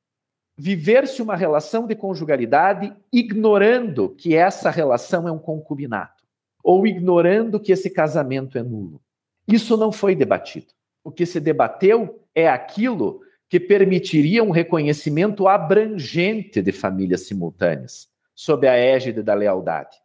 [0.59, 6.25] Viver-se uma relação de conjugalidade ignorando que essa relação é um concubinato,
[6.63, 9.01] ou ignorando que esse casamento é nulo.
[9.49, 10.76] Isso não foi debatido
[11.07, 18.67] o que se debateu é aquilo que permitiria um reconhecimento abrangente de famílias simultâneas, sob
[18.67, 19.97] a égide da lealdade.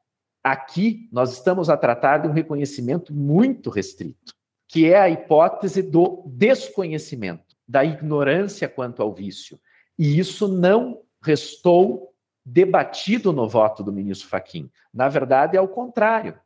[0.43, 4.31] aqui nós estamos a tratar de um reconhecimento muito restrito,
[4.67, 9.59] que é a hipótese do desconhecimento, da ignorância quanto ao vício.
[9.97, 12.13] E isso não restou
[12.45, 14.69] debatido no voto do ministro Faquim.
[14.93, 16.39] Na verdade, é ao contrário.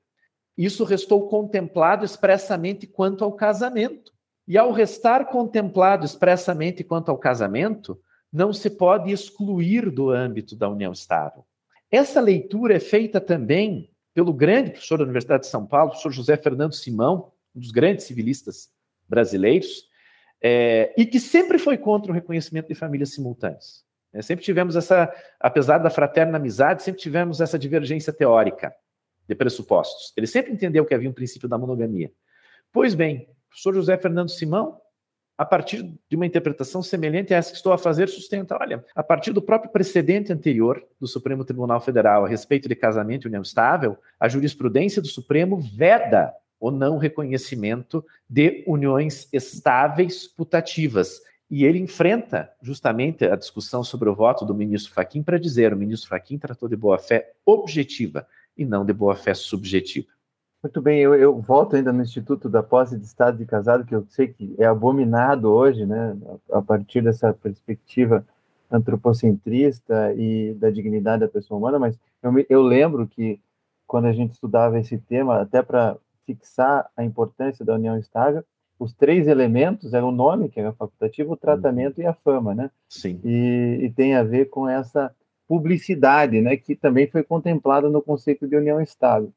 [0.58, 4.14] Isso restou contemplado expressamente quanto ao casamento.
[4.47, 7.99] E ao restar contemplado expressamente quanto ao casamento,
[8.31, 11.45] não se pode excluir do âmbito da união estável.
[11.89, 16.37] Essa leitura é feita também pelo grande professor da Universidade de São Paulo, professor José
[16.37, 18.69] Fernando Simão, um dos grandes civilistas
[19.07, 19.89] brasileiros,
[20.41, 23.83] é, e que sempre foi contra o reconhecimento de famílias simultâneas.
[24.13, 28.73] É, sempre tivemos essa, apesar da fraterna amizade, sempre tivemos essa divergência teórica
[29.27, 30.13] de pressupostos.
[30.15, 32.11] Ele sempre entendeu que havia um princípio da monogamia.
[32.71, 34.78] Pois bem, o professor José Fernando Simão,
[35.38, 39.03] a partir de uma interpretação semelhante a essa que estou a fazer, sustenta, olha, a
[39.03, 43.41] partir do próprio precedente anterior do Supremo Tribunal Federal a respeito de casamento e união
[43.41, 51.22] estável, a jurisprudência do Supremo veda o não reconhecimento de uniões estáveis putativas.
[51.49, 55.78] E ele enfrenta justamente a discussão sobre o voto do ministro Faquim para dizer: o
[55.78, 58.26] ministro Faquim tratou de boa-fé objetiva
[58.58, 60.08] e não de boa-fé subjetiva.
[60.66, 63.93] Muito bem, eu, eu, volto ainda no Instituto da Posse de Estado de Casado, que
[63.93, 66.18] eu sei que é abominado hoje, né,
[66.51, 68.26] a partir dessa perspectiva
[68.72, 73.39] antropocentrista e da dignidade da pessoa humana, mas eu, me, eu lembro que
[73.86, 78.43] quando a gente estudava esse tema, até para fixar a importância da união estável,
[78.80, 82.72] os três elementos eram o nome, que era facultativo, o tratamento e a fama, né?
[82.89, 83.22] Sim.
[83.24, 85.13] E, e tem a ver com essa
[85.47, 89.32] publicidade, né, que também foi contemplada no conceito de união estável.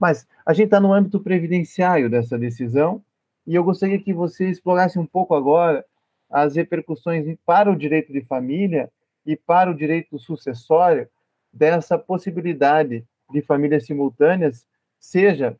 [0.00, 3.02] Mas a gente está no âmbito previdenciário dessa decisão
[3.46, 5.84] e eu gostaria que você explorasse um pouco agora
[6.28, 8.90] as repercussões para o direito de família
[9.24, 11.08] e para o direito sucessório
[11.52, 14.66] dessa possibilidade de famílias simultâneas,
[14.98, 15.56] seja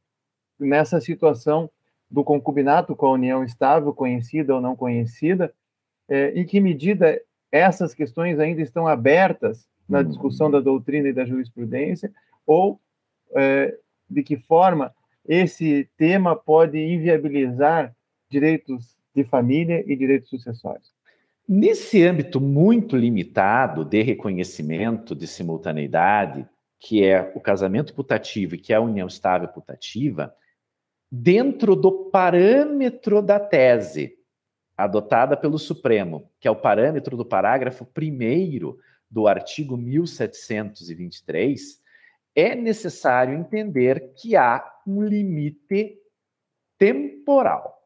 [0.58, 1.70] nessa situação
[2.10, 5.52] do concubinato com a união estável, conhecida ou não conhecida,
[6.08, 7.20] é, em que medida
[7.50, 12.12] essas questões ainda estão abertas na discussão da doutrina e da jurisprudência,
[12.46, 12.80] ou
[13.34, 13.76] é,
[14.08, 14.94] de que forma
[15.26, 17.94] esse tema pode inviabilizar
[18.30, 20.94] direitos de família e direitos sucessórios.
[21.48, 26.46] Nesse âmbito muito limitado de reconhecimento de simultaneidade,
[26.78, 30.34] que é o casamento putativo e que é a união estável putativa,
[31.10, 34.16] dentro do parâmetro da tese
[34.76, 38.76] adotada pelo Supremo, que é o parâmetro do parágrafo 1
[39.10, 41.80] do artigo 1723,
[42.36, 45.98] é necessário entender que há um limite
[46.78, 47.82] temporal.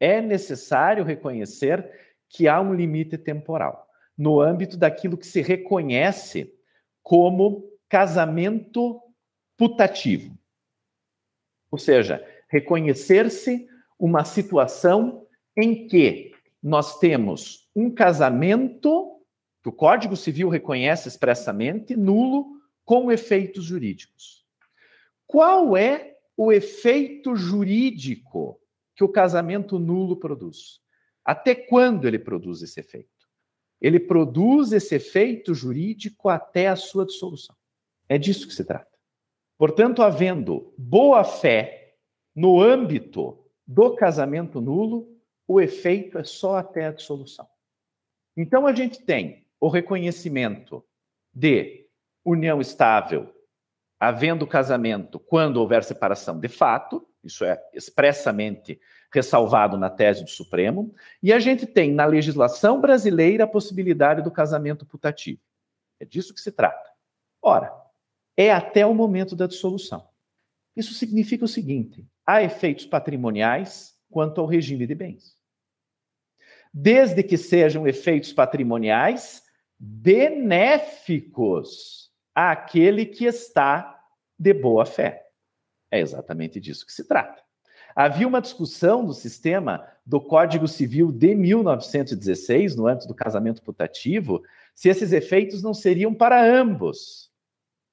[0.00, 3.86] É necessário reconhecer que há um limite temporal
[4.16, 6.52] no âmbito daquilo que se reconhece
[7.02, 9.00] como casamento
[9.56, 10.36] putativo.
[11.70, 15.26] Ou seja, reconhecer-se uma situação
[15.56, 16.32] em que
[16.62, 19.20] nós temos um casamento
[19.62, 22.53] que o Código Civil reconhece expressamente nulo
[22.84, 24.44] com efeitos jurídicos.
[25.26, 28.60] Qual é o efeito jurídico
[28.94, 30.80] que o casamento nulo produz?
[31.24, 33.08] Até quando ele produz esse efeito?
[33.80, 37.56] Ele produz esse efeito jurídico até a sua dissolução.
[38.08, 38.90] É disso que se trata.
[39.56, 41.96] Portanto, havendo boa-fé
[42.34, 45.14] no âmbito do casamento nulo,
[45.46, 47.46] o efeito é só até a dissolução.
[48.36, 50.84] Então, a gente tem o reconhecimento
[51.32, 51.83] de
[52.24, 53.34] união estável,
[54.00, 58.80] havendo casamento quando houver separação de fato, isso é expressamente
[59.12, 64.30] ressalvado na tese do Supremo, e a gente tem na legislação brasileira a possibilidade do
[64.30, 65.40] casamento putativo.
[66.00, 66.90] É disso que se trata.
[67.40, 67.72] Ora,
[68.36, 70.08] é até o momento da dissolução.
[70.74, 75.36] Isso significa o seguinte: há efeitos patrimoniais quanto ao regime de bens.
[76.72, 79.44] Desde que sejam efeitos patrimoniais
[79.78, 81.24] benéficos
[82.34, 84.02] àquele que está
[84.38, 85.26] de boa fé.
[85.90, 87.42] É exatamente disso que se trata.
[87.94, 94.42] Havia uma discussão do sistema do Código Civil de 1916, no âmbito do casamento putativo,
[94.74, 97.30] se esses efeitos não seriam para ambos.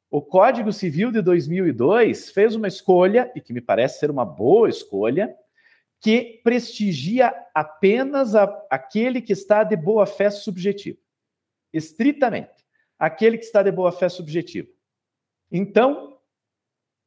[0.10, 4.68] O Código Civil de 2002 fez uma escolha, e que me parece ser uma boa
[4.68, 5.34] escolha,
[6.02, 10.98] que prestigia apenas a, aquele que está de boa fé subjetiva.
[11.72, 12.61] Estritamente
[13.02, 14.70] aquele que está de boa fé subjetiva.
[15.52, 16.20] Então,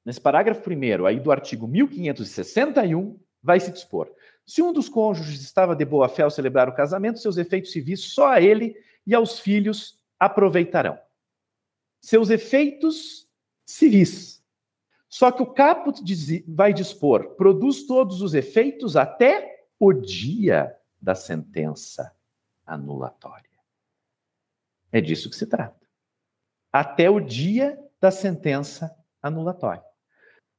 [0.05, 4.11] nesse parágrafo primeiro aí do artigo 1561, vai se dispor:
[4.45, 8.01] se um dos cônjuges estava de boa fé ao celebrar o casamento, seus efeitos civis
[8.01, 8.77] só a ele
[9.07, 10.99] e aos filhos aproveitarão.
[12.01, 13.31] Seus efeitos
[13.65, 14.43] civis.
[15.09, 16.03] Só que o caput
[16.49, 22.13] vai dispor, produz todos os efeitos até o dia da sentença
[22.67, 23.49] anulatória.
[24.91, 25.84] É disso que se trata.
[26.75, 29.85] Até o dia da sentença anulatória.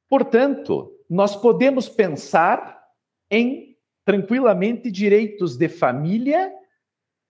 [0.08, 2.82] Portanto, nós podemos pensar
[3.30, 6.50] em tranquilamente direitos de família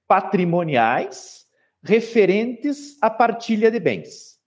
[0.07, 1.49] patrimoniais
[1.82, 4.39] referentes à partilha de bens.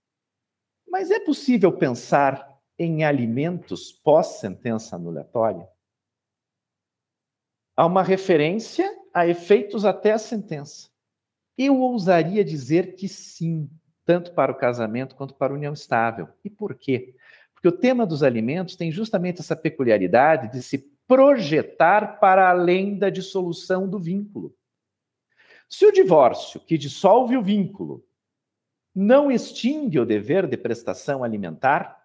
[0.88, 5.68] Mas é possível pensar em alimentos pós-sentença anulatória?
[7.76, 10.90] Há uma referência a efeitos até a sentença.
[11.58, 13.70] Eu ousaria dizer que sim,
[14.10, 16.30] tanto para o casamento quanto para a união estável.
[16.44, 17.14] E por quê?
[17.54, 23.12] Porque o tema dos alimentos tem justamente essa peculiaridade de se projetar para além da
[23.12, 24.52] dissolução do vínculo.
[25.70, 28.04] Se o divórcio, que dissolve o vínculo,
[28.96, 32.04] não extingue o dever de prestação alimentar,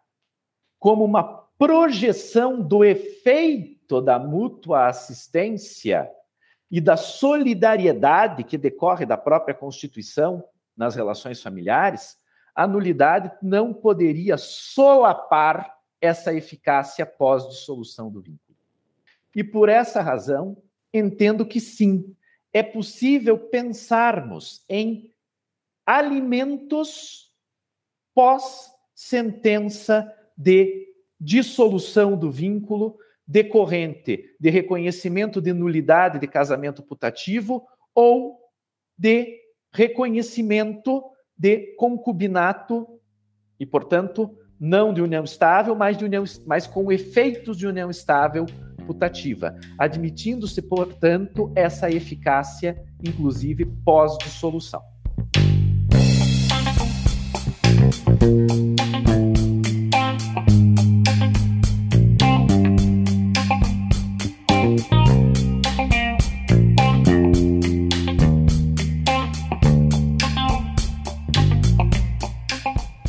[0.79, 1.25] como uma
[1.57, 6.07] projeção do efeito da mútua assistência
[6.71, 10.45] e da solidariedade que decorre da própria Constituição
[10.77, 12.17] nas relações familiares,
[12.55, 18.59] a nulidade não poderia solapar essa eficácia pós-dissolução do vínculo.
[19.35, 20.57] E por essa razão,
[20.93, 22.15] entendo que sim,
[22.53, 25.11] é possível pensarmos em
[25.85, 27.33] alimentos
[28.15, 30.87] pós-sentença de
[31.21, 32.97] dissolução do vínculo
[33.27, 38.39] decorrente de reconhecimento de nulidade de casamento putativo ou
[38.97, 39.41] de
[39.75, 41.03] reconhecimento
[41.37, 42.87] de concubinato
[43.59, 48.47] e, portanto, não de união estável, mas, de união, mas com efeitos de união estável
[48.87, 54.81] putativa, admitindo-se, portanto, essa eficácia, inclusive pós-dissolução.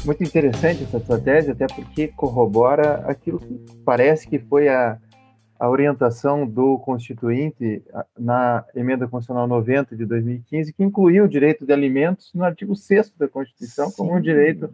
[0.05, 4.99] Muito interessante essa sua tese, até porque corrobora aquilo que parece que foi a,
[5.59, 7.83] a orientação do Constituinte
[8.17, 13.15] na Emenda Constitucional 90 de 2015, que incluiu o direito de alimentos no artigo 6
[13.17, 13.97] da Constituição Sim.
[13.97, 14.69] como um direito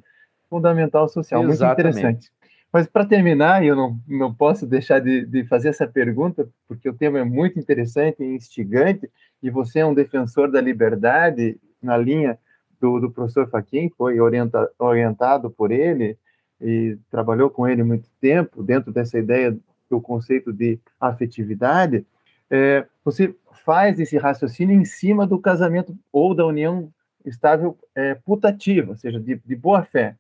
[0.50, 1.44] fundamental social.
[1.44, 1.84] Exatamente.
[1.84, 2.32] Muito interessante.
[2.74, 6.94] Mas para terminar, eu não, não posso deixar de, de fazer essa pergunta, porque o
[6.94, 9.10] tema é muito interessante e instigante,
[9.42, 12.38] e você é um defensor da liberdade na linha
[12.82, 16.18] do, do professor Faquin, foi orienta, orientado por ele
[16.60, 19.56] e trabalhou com ele muito tempo, dentro dessa ideia
[19.90, 22.06] do conceito de afetividade,
[22.50, 26.92] é, você faz esse raciocínio em cima do casamento ou da união
[27.24, 30.16] estável é, putativa, ou seja, de, de boa fé.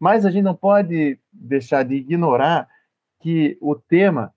[0.00, 2.68] Mas a gente não pode deixar de ignorar
[3.20, 4.32] que o tema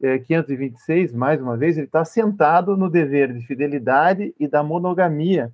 [0.00, 5.52] é, 526, mais uma vez, ele está sentado no dever de fidelidade e da monogamia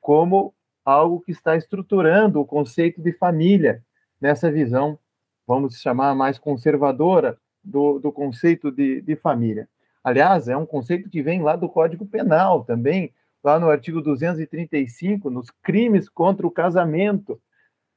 [0.00, 0.54] como
[0.86, 3.82] algo que está estruturando o conceito de família
[4.20, 4.98] nessa visão,
[5.46, 9.68] vamos chamar mais conservadora, do, do conceito de, de família.
[10.02, 13.12] Aliás, é um conceito que vem lá do Código Penal também,
[13.42, 17.40] lá no artigo 235, nos crimes contra o casamento,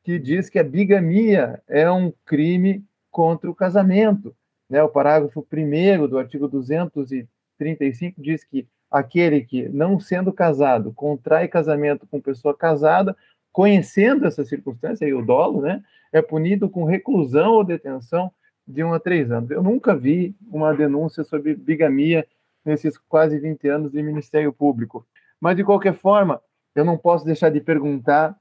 [0.04, 4.36] que diz que a bigamia é um crime contra o casamento.
[4.68, 4.82] Né?
[4.82, 12.08] O parágrafo 1 do artigo 235 diz que aquele que, não sendo casado, contrai casamento
[12.08, 13.16] com pessoa casada,
[13.52, 18.32] conhecendo essa circunstância, e o dolo, né, é punido com reclusão ou detenção
[18.68, 19.50] de um a três anos.
[19.50, 22.26] Eu nunca vi uma denúncia sobre bigamia
[22.64, 25.06] nesses quase 20 anos de Ministério Público.
[25.40, 26.42] Mas, de qualquer forma,
[26.76, 28.38] eu não posso deixar de perguntar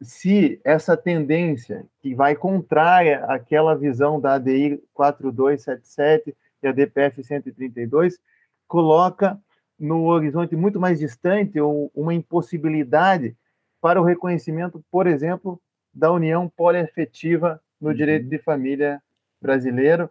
[0.00, 8.18] se essa tendência, que vai contrária àquela visão da ADI 4277 e a DPF 132,
[8.66, 9.38] coloca
[9.78, 13.36] no horizonte muito mais distante ou uma impossibilidade
[13.80, 15.60] para o reconhecimento, por exemplo,
[15.92, 17.94] da união poliafetiva no uhum.
[17.94, 19.02] direito de família
[19.40, 20.08] brasileiro,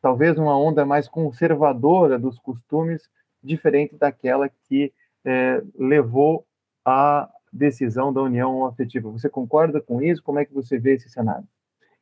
[0.00, 3.08] talvez uma onda mais conservadora dos costumes,
[3.42, 4.92] diferente daquela que
[5.24, 6.44] é, levou
[6.84, 9.10] à decisão da união afetiva.
[9.10, 10.22] Você concorda com isso?
[10.22, 11.46] Como é que você vê esse cenário?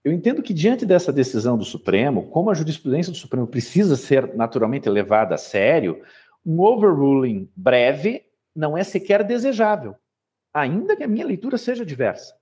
[0.03, 4.35] Eu entendo que, diante dessa decisão do Supremo, como a jurisprudência do Supremo precisa ser
[4.35, 6.01] naturalmente levada a sério,
[6.45, 8.25] um overruling breve
[8.55, 9.95] não é sequer desejável,
[10.53, 12.35] ainda que a minha leitura seja diversa.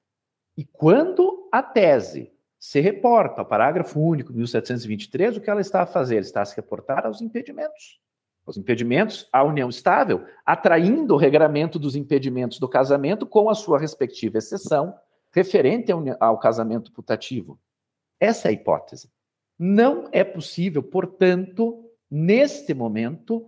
[0.56, 5.82] E quando a tese se reporta ao parágrafo único do 1723, o que ela está
[5.82, 6.16] a fazer?
[6.16, 8.00] Ela está a se reportar aos impedimentos.
[8.44, 13.78] Os impedimentos à união estável, atraindo o regramento dos impedimentos do casamento com a sua
[13.78, 14.94] respectiva exceção
[15.32, 17.60] referente ao casamento putativo.
[18.18, 19.10] Essa é a hipótese.
[19.58, 23.46] Não é possível, portanto, neste momento,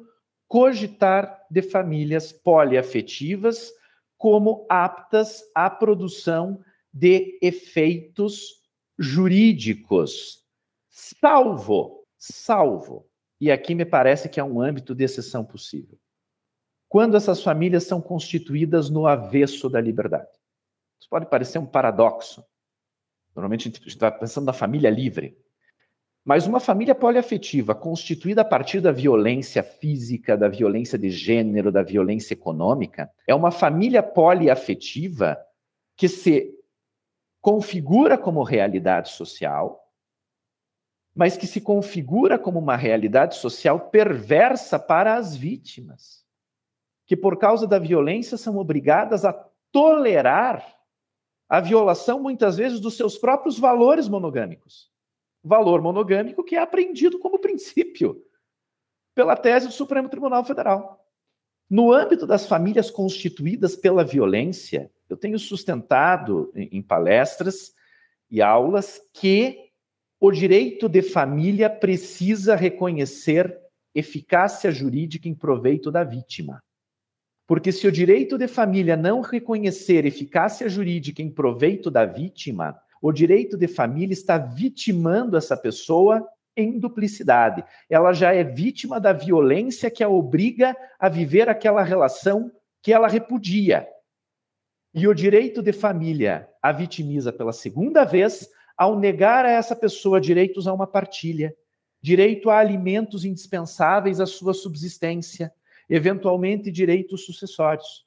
[0.50, 3.72] cogitar de famílias poliafetivas
[4.18, 6.60] como aptas à produção
[6.92, 8.60] de efeitos
[8.98, 10.44] jurídicos,
[10.88, 13.08] salvo, salvo,
[13.40, 15.96] e aqui me parece que é um âmbito de exceção possível,
[16.88, 20.36] quando essas famílias são constituídas no avesso da liberdade.
[20.98, 22.44] Isso pode parecer um paradoxo.
[23.36, 25.38] Normalmente a gente está pensando na família livre.
[26.30, 31.82] Mas uma família poliafetiva constituída a partir da violência física, da violência de gênero, da
[31.82, 35.36] violência econômica, é uma família poliafetiva
[35.96, 36.56] que se
[37.40, 39.84] configura como realidade social,
[41.12, 46.24] mas que se configura como uma realidade social perversa para as vítimas,
[47.06, 49.32] que por causa da violência são obrigadas a
[49.72, 50.64] tolerar
[51.48, 54.90] a violação muitas vezes dos seus próprios valores monogâmicos
[55.42, 58.22] valor monogâmico que é aprendido como princípio
[59.14, 61.04] pela tese do Supremo Tribunal Federal.
[61.68, 67.72] No âmbito das famílias constituídas pela violência, eu tenho sustentado em palestras
[68.30, 69.70] e aulas que
[70.18, 73.58] o direito de família precisa reconhecer
[73.94, 76.62] eficácia jurídica em proveito da vítima.
[77.46, 83.12] Porque se o direito de família não reconhecer eficácia jurídica em proveito da vítima, o
[83.12, 86.26] direito de família está vitimando essa pessoa
[86.56, 87.64] em duplicidade.
[87.88, 92.50] Ela já é vítima da violência que a obriga a viver aquela relação
[92.82, 93.88] que ela repudia.
[94.92, 100.20] E o direito de família a vitimiza pela segunda vez ao negar a essa pessoa
[100.20, 101.54] direitos a uma partilha,
[102.02, 105.52] direito a alimentos indispensáveis à sua subsistência,
[105.88, 108.06] eventualmente direitos sucessórios.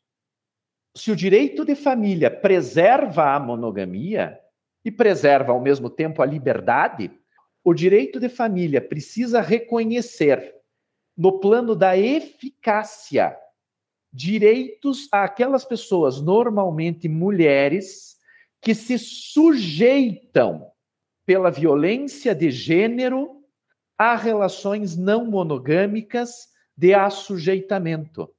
[0.95, 4.39] Se o direito de família preserva a monogamia,
[4.83, 7.11] e preserva ao mesmo tempo a liberdade,
[7.63, 10.53] o direito de família precisa reconhecer,
[11.15, 13.37] no plano da eficácia,
[14.11, 18.17] direitos àquelas pessoas, normalmente mulheres,
[18.61, 20.71] que se sujeitam
[21.25, 23.43] pela violência de gênero
[23.97, 28.29] a relações não monogâmicas de assujeitamento.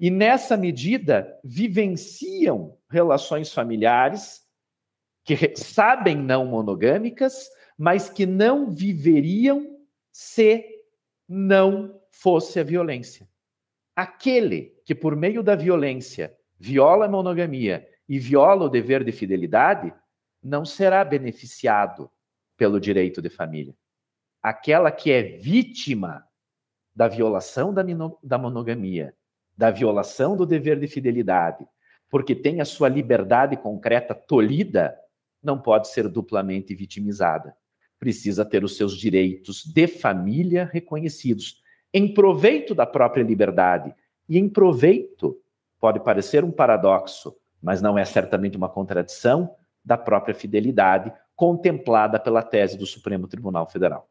[0.00, 4.41] E nessa medida, vivenciam relações familiares
[5.24, 7.48] que sabem não monogâmicas,
[7.78, 9.78] mas que não viveriam
[10.10, 10.64] se
[11.28, 13.28] não fosse a violência.
[13.94, 19.92] Aquele que, por meio da violência, viola a monogamia e viola o dever de fidelidade,
[20.42, 22.10] não será beneficiado
[22.56, 23.74] pelo direito de família.
[24.42, 26.26] Aquela que é vítima
[26.94, 27.82] da violação da,
[28.22, 29.14] da monogamia,
[29.56, 31.66] da violação do dever de fidelidade,
[32.10, 34.96] porque tem a sua liberdade concreta tolhida,
[35.42, 37.54] não pode ser duplamente vitimizada.
[37.98, 41.62] Precisa ter os seus direitos de família reconhecidos,
[41.92, 43.94] em proveito da própria liberdade
[44.28, 45.38] e em proveito,
[45.78, 52.42] pode parecer um paradoxo, mas não é certamente uma contradição, da própria fidelidade contemplada pela
[52.42, 54.08] tese do Supremo Tribunal Federal.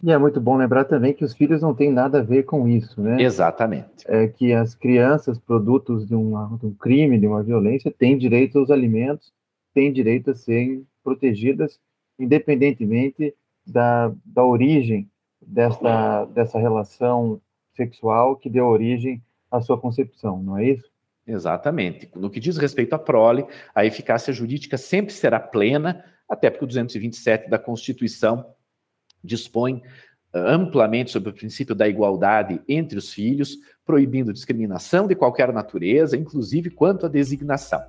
[0.00, 2.68] E é muito bom lembrar também que os filhos não têm nada a ver com
[2.68, 3.20] isso, né?
[3.20, 4.04] Exatamente.
[4.06, 8.60] É que as crianças, produtos de, uma, de um crime, de uma violência, têm direito
[8.60, 9.32] aos alimentos
[9.78, 11.78] têm direito a serem protegidas,
[12.18, 13.32] independentemente
[13.64, 15.08] da, da origem
[15.40, 17.40] dessa, dessa relação
[17.76, 20.90] sexual que deu origem à sua concepção, não é isso?
[21.24, 22.10] Exatamente.
[22.16, 26.68] No que diz respeito à prole, a eficácia jurídica sempre será plena, até porque o
[26.68, 28.52] 227 da Constituição
[29.22, 29.80] dispõe
[30.32, 33.56] ah, amplamente sobre o princípio da igualdade entre os filhos,
[33.86, 37.80] proibindo discriminação de qualquer natureza, inclusive quanto à designação.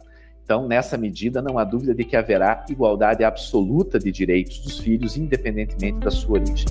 [0.49, 5.15] Então, nessa medida, não há dúvida de que haverá igualdade absoluta de direitos dos filhos,
[5.15, 6.65] independentemente da sua origem.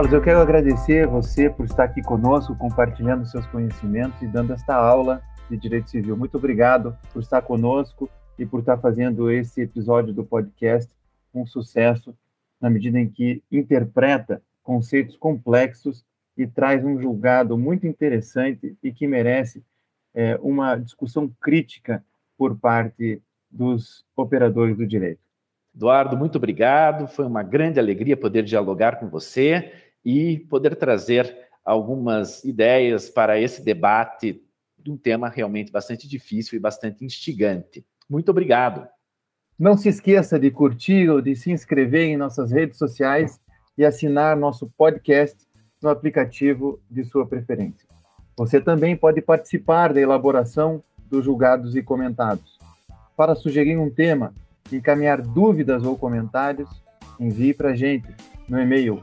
[0.00, 4.74] Carlos, eu quero agradecer você por estar aqui conosco, compartilhando seus conhecimentos e dando esta
[4.74, 6.16] aula de Direito Civil.
[6.16, 10.90] Muito obrigado por estar conosco e por estar fazendo esse episódio do podcast
[11.34, 12.16] um sucesso,
[12.58, 16.02] na medida em que interpreta conceitos complexos
[16.34, 19.62] e traz um julgado muito interessante e que merece
[20.14, 22.02] é, uma discussão crítica
[22.38, 23.20] por parte
[23.50, 25.20] dos operadores do direito.
[25.76, 27.06] Eduardo, muito obrigado.
[27.06, 33.62] Foi uma grande alegria poder dialogar com você e poder trazer algumas ideias para esse
[33.62, 34.42] debate
[34.78, 37.84] de um tema realmente bastante difícil e bastante instigante.
[38.08, 38.88] Muito obrigado.
[39.58, 43.38] Não se esqueça de curtir ou de se inscrever em nossas redes sociais
[43.76, 45.46] e assinar nosso podcast
[45.82, 47.86] no aplicativo de sua preferência.
[48.36, 52.58] Você também pode participar da elaboração dos julgados e comentados.
[53.16, 54.32] Para sugerir um tema,
[54.72, 56.70] encaminhar dúvidas ou comentários,
[57.18, 58.08] envie para a gente
[58.48, 59.02] no e-mail